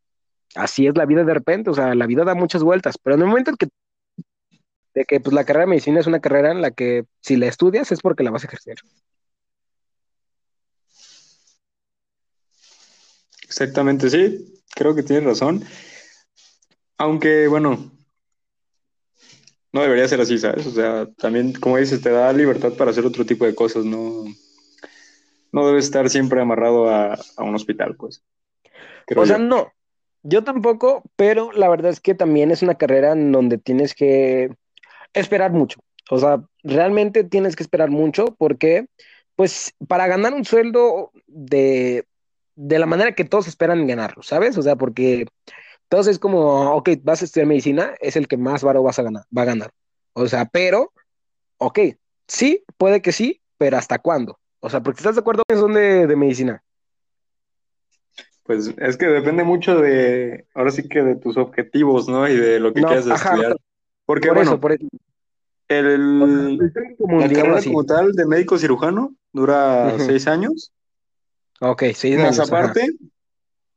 así 0.55 0.88
es 0.88 0.95
la 0.95 1.05
vida 1.05 1.23
de 1.23 1.34
repente, 1.34 1.71
o 1.71 1.73
sea, 1.73 1.95
la 1.95 2.05
vida 2.05 2.23
da 2.23 2.36
muchas 2.36 2.63
vueltas, 2.63 2.97
pero 3.01 3.15
en 3.15 3.23
el 3.23 3.27
momento 3.27 3.49
en 3.49 3.58
que 3.58 3.67
de 4.93 5.05
que 5.05 5.19
pues 5.19 5.34
la 5.34 5.43
carrera 5.43 5.65
de 5.65 5.71
medicina 5.71 5.99
es 5.99 6.08
una 6.08 6.19
carrera 6.19 6.51
en 6.51 6.62
la 6.62 6.71
que 6.71 7.05
si 7.21 7.36
la 7.36 7.47
estudias 7.47 7.91
es 7.91 8.01
porque 8.01 8.23
la 8.23 8.32
vas 8.32 8.43
a 8.43 8.47
ejercer. 8.47 8.75
Exactamente, 13.43 14.10
sí, 14.10 14.62
creo 14.75 14.93
que 14.93 15.03
tienes 15.03 15.25
razón. 15.25 15.63
Aunque, 16.97 17.47
bueno, 17.47 17.91
no 19.71 19.82
debería 19.82 20.08
ser 20.08 20.21
así, 20.21 20.38
¿sabes? 20.38 20.67
O 20.67 20.71
sea, 20.71 21.08
también, 21.17 21.53
como 21.53 21.77
dices, 21.77 22.01
te 22.01 22.12
da 22.12 22.32
libertad 22.32 22.73
para 22.73 22.91
hacer 22.91 23.05
otro 23.05 23.25
tipo 23.25 23.45
de 23.45 23.55
cosas, 23.55 23.86
no, 23.86 24.25
no 25.51 25.67
debes 25.67 25.85
estar 25.85 26.09
siempre 26.09 26.41
amarrado 26.41 26.89
a, 26.89 27.13
a 27.38 27.43
un 27.43 27.55
hospital, 27.55 27.95
pues. 27.95 28.23
Creo 29.05 29.23
O 29.23 29.25
sea, 29.25 29.38
yo. 29.38 29.39
no, 29.39 29.73
yo 30.23 30.43
tampoco, 30.43 31.03
pero 31.15 31.51
la 31.51 31.69
verdad 31.69 31.91
es 31.91 31.99
que 32.01 32.15
también 32.15 32.51
es 32.51 32.62
una 32.62 32.75
carrera 32.75 33.13
en 33.13 33.31
donde 33.31 33.57
tienes 33.57 33.93
que 33.95 34.51
esperar 35.13 35.51
mucho. 35.51 35.79
O 36.12 36.19
sea, 36.19 36.43
realmente 36.63 37.23
tienes 37.23 37.55
que 37.55 37.63
esperar 37.63 37.89
mucho 37.91 38.35
porque, 38.38 38.88
pues, 39.35 39.73
para 39.88 40.07
ganar 40.07 40.33
un 40.33 40.45
sueldo 40.45 41.12
de, 41.27 42.05
de 42.55 42.79
la 42.79 42.85
manera 42.88 43.15
que 43.15 43.25
todos 43.25 43.47
esperan 43.47 43.88
ganarlo, 43.88 44.23
¿sabes? 44.23 44.57
O 44.57 44.62
sea, 44.62 44.75
porque 44.75 45.27
todos 45.89 46.07
es 46.07 46.19
como, 46.19 46.73
ok, 46.75 46.89
vas 47.03 47.21
a 47.21 47.25
estudiar 47.25 47.47
medicina, 47.47 47.95
es 48.01 48.15
el 48.15 48.27
que 48.27 48.38
más 48.38 48.63
varo 48.63 48.83
vas 48.83 48.99
a 48.99 49.03
ganar, 49.03 49.23
va 49.35 49.43
a 49.43 49.45
ganar. 49.45 49.71
O 50.13 50.27
sea, 50.27 50.45
pero, 50.45 50.93
ok, 51.57 51.79
sí, 52.27 52.63
puede 52.77 53.01
que 53.01 53.12
sí, 53.12 53.41
pero 53.57 53.77
¿hasta 53.77 53.99
cuándo? 53.99 54.38
O 54.61 54.69
sea, 54.69 54.81
porque 54.81 54.99
estás 54.99 55.15
de 55.15 55.21
acuerdo 55.21 55.43
que 55.47 55.55
son 55.55 55.73
de, 55.73 56.05
de 56.07 56.15
medicina. 56.15 56.63
Pues 58.43 58.73
es 58.77 58.97
que 58.97 59.05
depende 59.05 59.43
mucho 59.43 59.79
de, 59.79 60.45
ahora 60.55 60.71
sí 60.71 60.87
que 60.89 61.03
de 61.03 61.15
tus 61.15 61.37
objetivos, 61.37 62.07
¿no? 62.09 62.27
Y 62.27 62.35
de 62.35 62.59
lo 62.59 62.73
que 62.73 62.81
No, 62.81 62.87
quieras 62.87 63.07
ajá, 63.07 63.29
estudiar. 63.35 63.55
Porque, 64.05 64.27
por 64.29 64.37
bueno, 64.37 64.51
eso, 64.51 64.59
por 64.59 64.71
eso. 64.71 64.87
el, 65.67 66.21
El 66.23 66.57
la 67.19 67.29
carrera 67.29 67.57
así. 67.57 67.69
como 67.69 67.85
tal 67.85 68.11
de 68.13 68.25
médico 68.25 68.57
cirujano 68.57 69.13
dura 69.31 69.93
seis 69.99 70.27
años. 70.27 70.71
Ok, 71.61 71.83
seis 71.93 72.17
Más 72.17 72.39
años, 72.39 72.51
ajá. 72.51 72.57
aparte, 72.57 72.89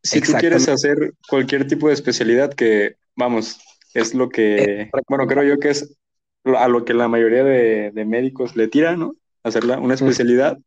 si 0.02 0.20
tú 0.22 0.32
quieres 0.40 0.68
hacer 0.68 1.12
cualquier 1.28 1.66
tipo 1.66 1.88
de 1.88 1.94
especialidad 1.94 2.54
que, 2.54 2.96
vamos, 3.14 3.60
es 3.92 4.14
lo 4.14 4.30
que, 4.30 4.90
bueno, 5.08 5.26
creo 5.26 5.42
yo 5.42 5.60
que 5.60 5.68
es 5.70 5.94
a 6.44 6.66
lo 6.68 6.84
que 6.84 6.94
la 6.94 7.08
mayoría 7.08 7.44
de, 7.44 7.90
de 7.92 8.04
médicos 8.06 8.56
le 8.56 8.68
tiran, 8.68 8.98
¿no? 9.00 9.16
Hacerla 9.44 9.78
una 9.78 9.94
especialidad, 9.94 10.58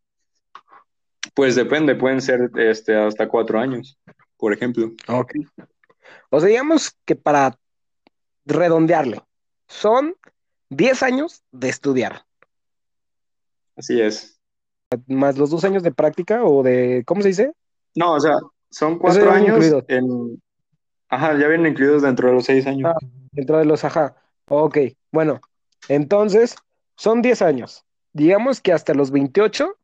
pues 1.36 1.56
depende, 1.56 1.96
pueden 1.96 2.22
ser 2.22 2.50
este, 2.58 2.96
hasta 2.96 3.28
cuatro 3.28 3.60
años, 3.60 4.00
por 4.38 4.54
ejemplo. 4.54 4.92
Ok. 5.08 5.34
O 6.30 6.40
sea, 6.40 6.50
digamos 6.50 6.98
que 7.06 7.16
para 7.16 7.60
redondearle, 8.46 9.22
son 9.68 10.16
10 10.70 11.04
años 11.04 11.44
de 11.52 11.70
estudiar, 11.70 12.26
Así 13.76 14.00
es. 14.02 14.40
más 15.08 15.38
los 15.38 15.50
dos 15.50 15.66
años 15.66 15.84
de 15.84 15.92
práctica 15.92 16.44
o 16.46 16.64
de, 16.64 17.04
¿cómo 17.06 17.22
se 17.22 17.28
dice? 17.28 17.52
No, 17.96 18.14
o 18.14 18.20
sea, 18.20 18.38
son 18.70 18.98
cuatro 18.98 19.30
años 19.30 19.66
en... 19.88 20.42
Ajá, 21.10 21.38
ya 21.38 21.48
vienen 21.48 21.74
incluidos 21.74 22.02
dentro 22.02 22.30
de 22.30 22.36
los 22.36 22.46
seis 22.46 22.66
años. 22.66 22.92
Ah, 22.94 23.06
dentro 23.32 23.58
de 23.58 23.66
los 23.66 23.84
ajá. 23.84 24.16
Ok, 24.48 24.78
bueno, 25.12 25.42
entonces 25.90 26.56
son 26.96 27.22
10 27.22 27.42
años. 27.42 27.86
Digamos 28.14 28.62
que 28.62 28.74
hasta 28.74 28.94
los 28.94 29.12
28 29.12 29.78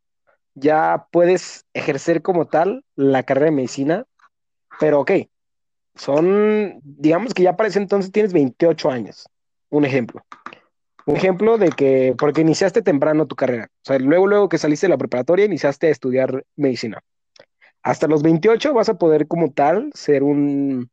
ya 0.53 1.07
puedes 1.11 1.65
ejercer 1.73 2.21
como 2.21 2.45
tal 2.47 2.83
la 2.95 3.23
carrera 3.23 3.45
de 3.45 3.51
medicina, 3.51 4.05
pero 4.79 5.01
ok, 5.01 5.11
son, 5.95 6.79
digamos 6.83 7.33
que 7.33 7.43
ya 7.43 7.55
para 7.55 7.69
ese 7.69 7.79
entonces 7.79 8.11
tienes 8.11 8.33
28 8.33 8.89
años. 8.89 9.27
Un 9.69 9.85
ejemplo. 9.85 10.23
Un 11.05 11.15
ejemplo 11.15 11.57
de 11.57 11.69
que, 11.69 12.15
porque 12.17 12.41
iniciaste 12.41 12.81
temprano 12.81 13.27
tu 13.27 13.35
carrera. 13.35 13.69
O 13.71 13.85
sea, 13.85 13.99
luego, 13.99 14.27
luego 14.27 14.49
que 14.49 14.57
saliste 14.57 14.87
de 14.87 14.91
la 14.91 14.97
preparatoria, 14.97 15.45
iniciaste 15.45 15.87
a 15.87 15.91
estudiar 15.91 16.43
medicina. 16.55 17.01
Hasta 17.83 18.07
los 18.07 18.21
28 18.21 18.73
vas 18.73 18.89
a 18.89 18.97
poder 18.97 19.27
como 19.27 19.51
tal 19.51 19.91
ser 19.93 20.23
un, 20.23 20.89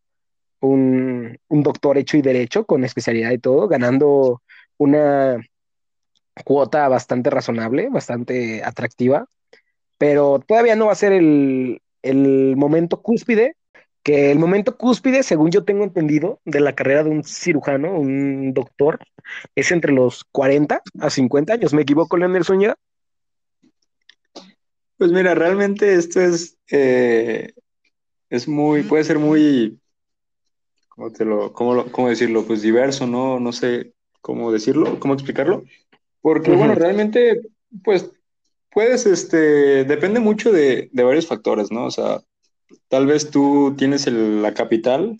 un, 0.60 1.38
un 1.48 1.62
doctor 1.62 1.98
hecho 1.98 2.16
y 2.16 2.22
derecho 2.22 2.64
con 2.64 2.84
especialidad 2.84 3.30
y 3.32 3.38
todo, 3.38 3.68
ganando 3.68 4.42
una 4.78 5.38
cuota 6.44 6.88
bastante 6.88 7.30
razonable, 7.30 7.88
bastante 7.90 8.62
atractiva, 8.64 9.26
pero 9.98 10.40
todavía 10.46 10.76
no 10.76 10.86
va 10.86 10.92
a 10.92 10.96
ser 10.96 11.12
el, 11.12 11.80
el 12.02 12.56
momento 12.56 13.02
cúspide, 13.02 13.56
que 14.02 14.30
el 14.30 14.38
momento 14.38 14.76
cúspide, 14.78 15.22
según 15.22 15.50
yo 15.50 15.64
tengo 15.64 15.84
entendido, 15.84 16.40
de 16.44 16.60
la 16.60 16.74
carrera 16.74 17.04
de 17.04 17.10
un 17.10 17.24
cirujano, 17.24 17.92
un 17.98 18.54
doctor, 18.54 18.98
es 19.54 19.70
entre 19.72 19.92
los 19.92 20.24
40 20.32 20.80
a 21.00 21.10
50 21.10 21.54
años. 21.54 21.74
¿Me 21.74 21.82
equivoco, 21.82 22.16
Leonel 22.16 22.44
Zúñiga? 22.44 22.76
Pues 24.96 25.12
mira, 25.12 25.34
realmente 25.34 25.94
esto 25.94 26.20
es, 26.20 26.56
eh, 26.70 27.52
es 28.30 28.48
muy, 28.48 28.82
puede 28.82 29.04
ser 29.04 29.18
muy, 29.18 29.78
¿cómo 30.88 31.10
te 31.12 31.24
lo, 31.24 31.52
cómo 31.52 31.74
lo- 31.74 31.92
cómo 31.92 32.08
decirlo? 32.08 32.44
Pues 32.44 32.62
diverso, 32.62 33.06
¿no? 33.06 33.38
No 33.38 33.52
sé 33.52 33.92
cómo 34.20 34.50
decirlo, 34.50 34.98
cómo 34.98 35.14
explicarlo. 35.14 35.64
Porque, 36.20 36.50
bueno, 36.52 36.74
realmente, 36.74 37.42
pues, 37.84 38.10
puedes, 38.70 39.06
este, 39.06 39.84
depende 39.84 40.20
mucho 40.20 40.52
de, 40.52 40.88
de 40.92 41.02
varios 41.02 41.26
factores, 41.26 41.70
¿no? 41.70 41.86
O 41.86 41.90
sea, 41.90 42.20
tal 42.88 43.06
vez 43.06 43.30
tú 43.30 43.74
tienes 43.76 44.06
el- 44.06 44.42
la 44.42 44.54
capital 44.54 45.16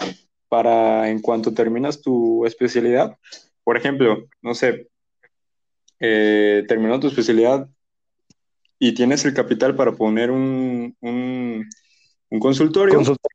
para, 0.49 1.09
en 1.11 1.21
cuanto 1.21 1.55
terminas 1.55 2.01
tu 2.01 2.47
especialidad, 2.47 3.17
por 3.65 3.77
ejemplo, 3.77 4.25
no 4.43 4.55
sé, 4.55 4.89
eh, 6.01 6.65
terminó 6.69 7.01
tu 7.01 7.09
especialidad 7.09 7.69
y 8.79 8.95
tienes 8.95 9.25
el 9.25 9.35
capital 9.35 9.75
para 9.75 9.93
poner 9.93 10.31
un, 10.31 10.97
un, 11.01 11.67
un 12.31 12.41
consultorio, 12.41 12.97
Consulta. 12.97 13.29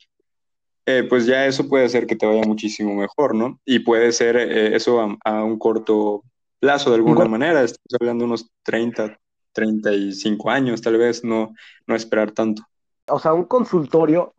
eh, 0.86 1.04
pues 1.10 1.26
ya 1.26 1.46
eso 1.46 1.68
puede 1.68 1.86
hacer 1.86 2.08
que 2.08 2.16
te 2.16 2.26
vaya 2.26 2.44
muchísimo 2.46 2.96
mejor, 2.96 3.36
¿no? 3.36 3.60
Y 3.66 3.80
puede 3.80 4.12
ser 4.14 4.38
eh, 4.38 4.76
eso 4.76 5.02
a, 5.02 5.18
a 5.26 5.44
un 5.44 5.60
corto 5.60 6.24
plazo 6.60 6.90
de 6.92 6.96
alguna 6.96 7.26
manera, 7.26 7.62
estamos 7.64 7.94
hablando 8.00 8.24
de 8.24 8.28
unos 8.28 8.50
30, 8.64 9.20
35 9.54 10.52
años, 10.52 10.82
tal 10.82 10.98
vez, 10.98 11.24
no, 11.24 11.54
no 11.88 11.96
esperar 11.96 12.32
tanto. 12.32 12.64
O 13.08 13.20
sea, 13.20 13.34
un 13.34 13.46
consultorio 13.46 14.36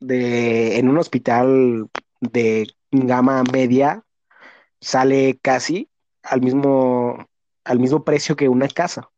de, 0.00 0.78
en 0.78 0.88
un 0.88 0.98
hospital 0.98 1.88
de 2.20 2.68
gama 2.92 3.42
media 3.52 4.04
sale 4.80 5.38
casi 5.42 5.90
al 6.22 6.42
mismo, 6.42 7.26
al 7.64 7.80
mismo 7.80 8.04
precio 8.04 8.36
que 8.36 8.48
una 8.48 8.68
casa. 8.68 9.10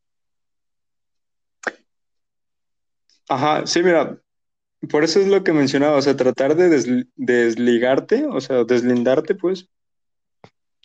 Ajá, 3.28 3.66
sí, 3.66 3.82
mira, 3.82 4.18
por 4.90 5.04
eso 5.04 5.20
es 5.20 5.28
lo 5.28 5.44
que 5.44 5.52
mencionaba, 5.52 5.98
o 5.98 6.02
sea, 6.02 6.16
tratar 6.16 6.56
de 6.56 6.70
desli- 6.70 7.10
desligarte, 7.16 8.26
o 8.26 8.40
sea, 8.40 8.64
deslindarte, 8.64 9.34
pues, 9.36 9.68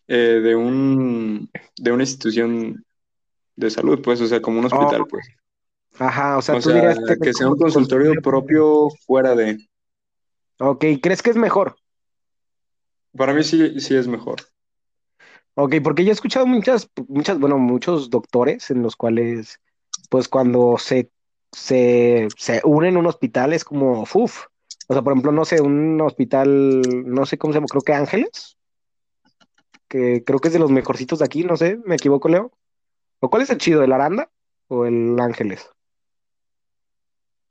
eh, 0.08 0.42
de 0.44 0.56
un, 0.56 1.50
de 1.78 1.92
una 1.92 2.04
institución 2.04 2.84
de 3.60 3.70
salud, 3.70 4.02
pues, 4.02 4.22
o 4.22 4.28
sea, 4.28 4.42
como 4.42 4.60
un 4.60 4.66
hospital, 4.66 5.02
Oh, 5.02 5.08
pues. 5.08 5.28
Ajá, 6.00 6.38
o 6.38 6.42
sea, 6.42 6.56
O 6.56 6.60
tú 6.60 6.70
sea, 6.70 6.76
dirías 6.76 7.00
tener 7.00 7.20
que 7.20 7.34
sea 7.34 7.50
un 7.50 7.58
consultorio 7.58 8.14
propio 8.22 8.90
fuera 9.06 9.36
de. 9.36 9.58
Ok, 10.60 10.86
¿crees 11.02 11.22
que 11.22 11.30
es 11.32 11.36
mejor? 11.36 11.76
Para 13.18 13.34
mí 13.34 13.44
sí, 13.44 13.80
sí 13.80 13.96
es 13.96 14.08
mejor. 14.08 14.38
Ok, 15.56 15.76
porque 15.84 16.06
yo 16.06 16.12
he 16.12 16.14
escuchado 16.14 16.46
muchas, 16.48 16.90
muchas, 17.08 17.38
bueno, 17.38 17.58
muchos 17.58 18.10
doctores 18.10 18.72
en 18.72 18.82
los 18.82 18.96
cuales, 18.96 19.60
pues 20.10 20.30
cuando 20.30 20.78
se, 20.78 21.12
se, 21.52 22.28
se 22.38 22.62
unen 22.64 22.96
un 22.96 23.08
hospital 23.08 23.52
es 23.52 23.66
como, 23.66 24.04
uff, 24.04 24.46
o 24.88 24.94
sea, 24.94 25.02
por 25.02 25.12
ejemplo, 25.12 25.34
no 25.34 25.44
sé, 25.44 25.60
un 25.60 26.00
hospital, 26.00 26.82
no 27.06 27.26
sé 27.26 27.38
cómo 27.38 27.52
se 27.52 27.58
llama, 27.58 27.68
creo 27.70 27.82
que 27.82 27.94
Ángeles, 27.94 28.58
que 29.90 30.24
creo 30.24 30.40
que 30.40 30.48
es 30.48 30.54
de 30.54 30.60
los 30.60 30.72
mejorcitos 30.72 31.20
de 31.20 31.26
aquí, 31.26 31.44
no 31.44 31.58
sé, 31.58 31.78
¿me 31.86 31.96
equivoco, 31.96 32.30
Leo? 32.30 32.52
¿O 33.20 33.30
cuál 33.30 33.44
es 33.44 33.50
el 33.50 33.58
chido, 33.58 33.84
el 33.84 33.92
Aranda 33.92 34.30
o 34.68 34.86
el 34.86 35.20
Ángeles? 35.20 35.70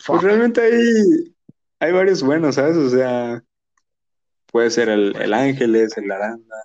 Pues 0.06 0.22
realmente 0.22 0.60
hay, 0.62 1.34
hay 1.80 1.92
varios 1.92 2.22
buenos, 2.22 2.54
¿sabes? 2.54 2.76
O 2.76 2.88
sea, 2.88 3.42
puede 4.50 4.70
ser 4.70 4.88
el, 4.88 5.14
el 5.16 5.32
Ángeles, 5.34 5.96
el 5.98 6.10
Aranda, 6.10 6.56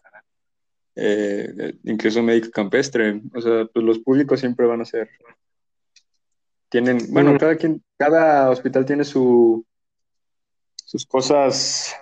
eh, 0.96 1.74
incluso 1.84 2.22
Médico 2.22 2.50
Campestre. 2.54 3.22
O 3.34 3.42
sea, 3.42 3.66
pues 3.66 3.84
los 3.84 4.00
públicos 4.00 4.40
siempre 4.40 4.68
van 4.68 4.82
a 4.82 4.86
ser. 4.86 5.10
Tienen, 6.70 7.00
bueno, 7.12 7.34
Mm. 7.34 7.38
cada 7.38 7.56
quien, 7.56 7.84
cada 7.98 8.50
hospital 8.50 8.86
tiene 8.86 9.04
su, 9.04 9.66
sus 10.76 11.06
cosas 11.06 11.96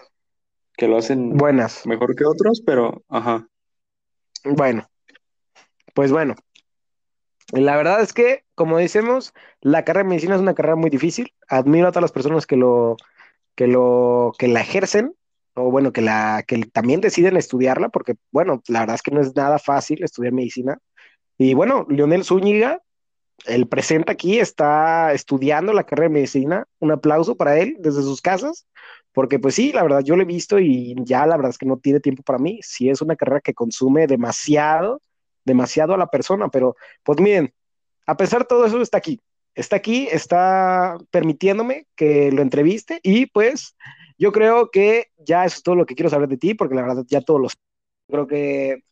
que 0.78 0.88
lo 0.88 0.98
hacen 0.98 1.38
Buenas. 1.38 1.86
mejor 1.86 2.16
que 2.16 2.26
otros, 2.26 2.62
pero 2.66 3.04
ajá. 3.10 3.48
Bueno, 4.44 4.88
pues 5.94 6.12
bueno, 6.12 6.36
la 7.52 7.76
verdad 7.76 8.02
es 8.02 8.14
que, 8.14 8.44
como 8.56 8.78
decimos, 8.78 9.34
la 9.62 9.84
carrera 9.84 10.04
de 10.04 10.10
medicina 10.10 10.36
es 10.36 10.42
una 10.42 10.56
carrera 10.56 10.76
muy 10.76 10.90
difícil. 10.90 11.34
Admiro 11.48 11.88
a 11.88 11.92
todas 11.92 12.04
las 12.04 12.12
personas 12.12 12.46
que 12.46 12.56
lo, 12.56 12.98
que 13.56 13.68
lo, 13.68 14.34
que 14.38 14.48
la 14.48 14.62
ejercen, 14.62 15.16
o 15.56 15.70
bueno, 15.70 15.92
que 15.92 16.02
la, 16.02 16.44
que 16.48 16.60
también 16.66 17.02
deciden 17.02 17.36
estudiarla, 17.38 17.90
porque, 17.90 18.16
bueno, 18.32 18.62
la 18.68 18.82
verdad 18.82 18.96
es 18.96 19.02
que 19.02 19.12
no 19.12 19.22
es 19.22 19.36
nada 19.36 19.60
fácil 19.60 20.04
estudiar 20.04 20.34
medicina. 20.34 20.80
Y 21.38 21.54
bueno, 21.54 21.86
Leonel 21.90 22.24
Zúñiga, 22.24 22.82
el 23.46 23.68
presente 23.68 24.12
aquí, 24.12 24.40
está 24.40 25.14
estudiando 25.14 25.74
la 25.74 25.84
carrera 25.84 26.10
de 26.10 26.14
medicina. 26.14 26.66
Un 26.80 26.92
aplauso 26.92 27.36
para 27.36 27.58
él 27.60 27.78
desde 27.80 28.04
sus 28.04 28.22
casas, 28.22 28.68
porque 29.14 29.40
pues 29.40 29.56
sí, 29.56 29.72
la 29.72 29.84
verdad, 29.84 30.02
yo 30.02 30.16
lo 30.16 30.22
he 30.22 30.26
visto 30.26 30.60
y 30.60 30.96
ya 31.04 31.26
la 31.26 31.36
verdad 31.36 31.50
es 31.50 31.58
que 31.58 31.66
no 31.66 31.78
tiene 31.78 32.00
tiempo 32.00 32.24
para 32.24 32.40
mí. 32.40 32.60
Sí 32.62 32.90
es 32.90 33.02
una 33.02 33.16
carrera 33.16 33.42
que 33.42 33.54
consume 33.54 34.08
demasiado, 34.08 35.02
demasiado 35.46 35.94
a 35.94 35.98
la 35.98 36.08
persona, 36.08 36.50
pero 36.50 36.76
pues 37.04 37.20
miren, 37.20 37.54
a 38.06 38.18
pesar 38.18 38.42
de 38.42 38.48
todo 38.48 38.66
eso, 38.66 38.82
está 38.82 38.98
aquí. 38.98 39.22
Está 39.54 39.76
aquí, 39.76 40.08
está 40.12 40.98
permitiéndome 41.12 41.88
que 41.96 42.32
lo 42.32 42.42
entreviste 42.42 43.00
y 43.04 43.26
pues 43.26 43.76
yo 44.18 44.32
creo 44.32 44.70
que 44.72 45.08
ya 45.18 45.46
eso 45.46 45.58
es 45.58 45.64
todo 45.64 45.76
lo 45.76 45.86
que 45.86 45.96
quiero 45.96 46.10
saber 46.10 46.30
de 46.30 46.38
ti, 46.38 46.54
porque 46.54 46.76
la 46.76 46.84
verdad 46.84 47.04
ya 47.08 47.22
todos 47.22 47.42
los... 47.42 47.58
Creo 48.08 48.28
que... 48.28 48.84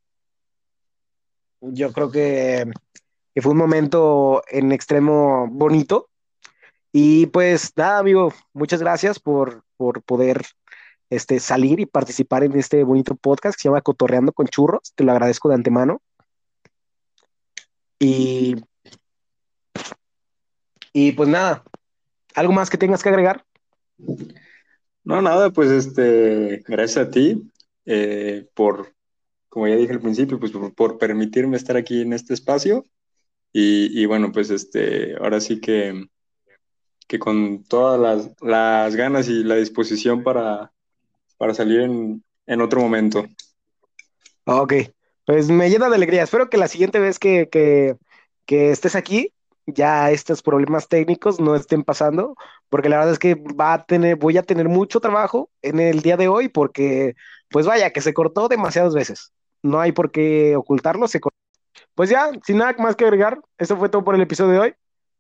Yo 1.62 1.91
creo 1.91 2.09
que, 2.09 2.65
que 3.35 3.41
fue 3.41 3.51
un 3.51 3.57
momento 3.57 4.41
en 4.49 4.71
extremo 4.71 5.47
bonito. 5.47 6.09
Y 6.91 7.27
pues 7.27 7.73
nada, 7.75 7.99
amigo, 7.99 8.33
muchas 8.53 8.79
gracias 8.79 9.19
por, 9.19 9.63
por 9.77 10.01
poder 10.03 10.45
este, 11.09 11.39
salir 11.39 11.79
y 11.79 11.85
participar 11.85 12.43
en 12.43 12.57
este 12.57 12.83
bonito 12.83 13.15
podcast 13.15 13.55
que 13.55 13.62
se 13.62 13.69
llama 13.69 13.81
Cotorreando 13.81 14.31
con 14.31 14.47
Churros. 14.47 14.93
Te 14.95 15.03
lo 15.03 15.12
agradezco 15.12 15.49
de 15.49 15.55
antemano. 15.55 16.01
Y, 17.99 18.55
y 20.93 21.12
pues 21.12 21.27
nada, 21.27 21.63
¿algo 22.33 22.53
más 22.53 22.69
que 22.69 22.77
tengas 22.77 23.03
que 23.03 23.09
agregar? 23.09 23.45
No, 25.03 25.21
nada, 25.21 25.49
pues 25.51 25.69
este, 25.69 26.63
gracias 26.67 27.07
a 27.07 27.12
ti 27.12 27.51
eh, 27.85 28.47
por, 28.53 28.93
como 29.49 29.67
ya 29.67 29.75
dije 29.75 29.91
al 29.91 29.99
principio, 29.99 30.39
pues 30.39 30.51
por, 30.51 30.73
por 30.73 30.97
permitirme 30.97 31.57
estar 31.57 31.75
aquí 31.75 32.01
en 32.01 32.13
este 32.13 32.33
espacio. 32.33 32.85
Y, 33.51 33.99
y 33.99 34.05
bueno, 34.05 34.31
pues 34.31 34.51
este, 34.51 35.15
ahora 35.17 35.41
sí 35.41 35.59
que, 35.59 36.07
que 37.07 37.19
con 37.19 37.63
todas 37.63 37.99
las, 37.99 38.31
las 38.41 38.95
ganas 38.95 39.27
y 39.27 39.43
la 39.43 39.55
disposición 39.55 40.23
para, 40.23 40.71
para 41.38 41.53
salir 41.53 41.81
en, 41.81 42.23
en 42.45 42.62
otro 42.62 42.79
momento. 42.79 43.25
Ok, 44.45 44.73
pues 45.29 45.47
me 45.51 45.69
llena 45.69 45.89
de 45.89 45.95
alegría. 45.95 46.23
Espero 46.23 46.49
que 46.49 46.57
la 46.57 46.67
siguiente 46.67 46.97
vez 46.97 47.19
que, 47.19 47.49
que, 47.49 47.95
que 48.47 48.71
estés 48.71 48.95
aquí, 48.95 49.31
ya 49.67 50.09
estos 50.09 50.41
problemas 50.41 50.87
técnicos 50.87 51.39
no 51.39 51.55
estén 51.55 51.83
pasando, 51.83 52.35
porque 52.67 52.89
la 52.89 52.97
verdad 52.97 53.13
es 53.13 53.19
que 53.19 53.35
va 53.35 53.73
a 53.73 53.85
tener, 53.85 54.15
voy 54.15 54.39
a 54.39 54.41
tener 54.41 54.69
mucho 54.69 54.99
trabajo 54.99 55.51
en 55.61 55.79
el 55.79 56.01
día 56.01 56.17
de 56.17 56.27
hoy, 56.27 56.49
porque, 56.49 57.15
pues 57.49 57.67
vaya, 57.67 57.91
que 57.91 58.01
se 58.01 58.11
cortó 58.11 58.47
demasiadas 58.47 58.95
veces. 58.95 59.31
No 59.61 59.79
hay 59.79 59.91
por 59.91 60.09
qué 60.09 60.55
ocultarlo. 60.55 61.05
Pues 61.93 62.09
ya, 62.09 62.31
sin 62.43 62.57
nada 62.57 62.73
más 62.79 62.95
que 62.95 63.03
agregar, 63.03 63.39
eso 63.59 63.77
fue 63.77 63.89
todo 63.89 64.03
por 64.03 64.15
el 64.15 64.21
episodio 64.21 64.53
de 64.53 64.59
hoy. 64.59 64.75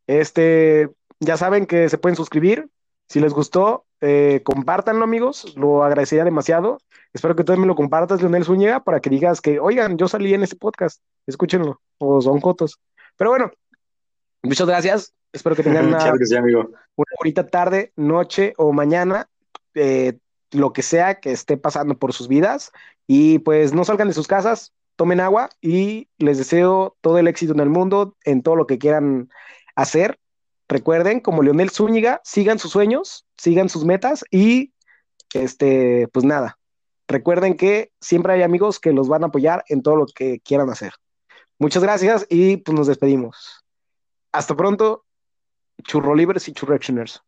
Este, 0.07 0.89
ya 1.19 1.37
saben 1.37 1.67
que 1.67 1.87
se 1.87 1.99
pueden 1.99 2.15
suscribir. 2.15 2.67
Si 3.09 3.19
les 3.19 3.33
gustó, 3.33 3.85
eh, 4.01 4.41
compártanlo, 4.43 5.03
amigos. 5.03 5.53
Lo 5.57 5.83
agradecería 5.83 6.23
demasiado. 6.23 6.77
Espero 7.11 7.35
que 7.35 7.43
tú 7.43 7.57
me 7.57 7.65
lo 7.67 7.75
compartas, 7.75 8.21
Leonel 8.21 8.45
Zúñiga, 8.45 8.83
para 8.83 8.99
que 8.99 9.09
digas 9.09 9.41
que, 9.41 9.59
oigan, 9.59 9.97
yo 9.97 10.07
salí 10.07 10.33
en 10.33 10.43
este 10.43 10.55
podcast. 10.55 11.01
Escúchenlo. 11.25 11.81
O 11.97 12.21
son 12.21 12.39
cotos. 12.39 12.79
Pero 13.17 13.31
bueno, 13.31 13.51
muchas 14.43 14.67
gracias. 14.67 15.13
Espero 15.33 15.55
que 15.55 15.63
tengan 15.63 15.87
una, 15.87 15.99
sí, 16.23 16.35
amigo. 16.35 16.69
una 16.95 17.11
bonita 17.19 17.47
tarde, 17.47 17.91
noche 17.95 18.53
o 18.57 18.71
mañana. 18.71 19.27
eh, 19.73 20.17
lo 20.51 20.73
que 20.73 20.81
sea 20.81 21.19
que 21.19 21.31
esté 21.31 21.57
pasando 21.57 21.97
por 21.97 22.13
sus 22.13 22.27
vidas. 22.27 22.71
Y 23.07 23.39
pues 23.39 23.73
no 23.73 23.85
salgan 23.85 24.07
de 24.07 24.13
sus 24.13 24.27
casas, 24.27 24.73
tomen 24.95 25.19
agua 25.19 25.49
y 25.61 26.09
les 26.17 26.37
deseo 26.37 26.95
todo 27.01 27.17
el 27.17 27.27
éxito 27.27 27.53
en 27.53 27.59
el 27.59 27.69
mundo, 27.69 28.15
en 28.23 28.43
todo 28.43 28.55
lo 28.55 28.67
que 28.67 28.77
quieran 28.77 29.29
hacer. 29.75 30.19
Recuerden, 30.69 31.19
como 31.19 31.41
Leonel 31.41 31.71
Zúñiga, 31.71 32.21
sigan 32.23 32.59
sus 32.59 32.71
sueños, 32.71 33.25
sigan 33.37 33.69
sus 33.69 33.85
metas 33.85 34.23
y 34.29 34.71
este, 35.33 36.07
pues 36.09 36.25
nada. 36.25 36.59
Recuerden 37.07 37.57
que 37.57 37.91
siempre 37.99 38.33
hay 38.33 38.43
amigos 38.43 38.79
que 38.79 38.93
los 38.93 39.09
van 39.09 39.23
a 39.23 39.27
apoyar 39.27 39.63
en 39.67 39.81
todo 39.81 39.95
lo 39.95 40.05
que 40.05 40.39
quieran 40.41 40.69
hacer. 40.69 40.93
Muchas 41.57 41.81
gracias 41.81 42.27
y 42.29 42.57
pues 42.57 42.77
nos 42.77 42.85
despedimos. 42.85 43.65
Hasta 44.31 44.55
pronto, 44.55 45.05
churro 45.83 46.13
libres 46.13 46.47
y 46.47 46.53
churrectioners. 46.53 47.23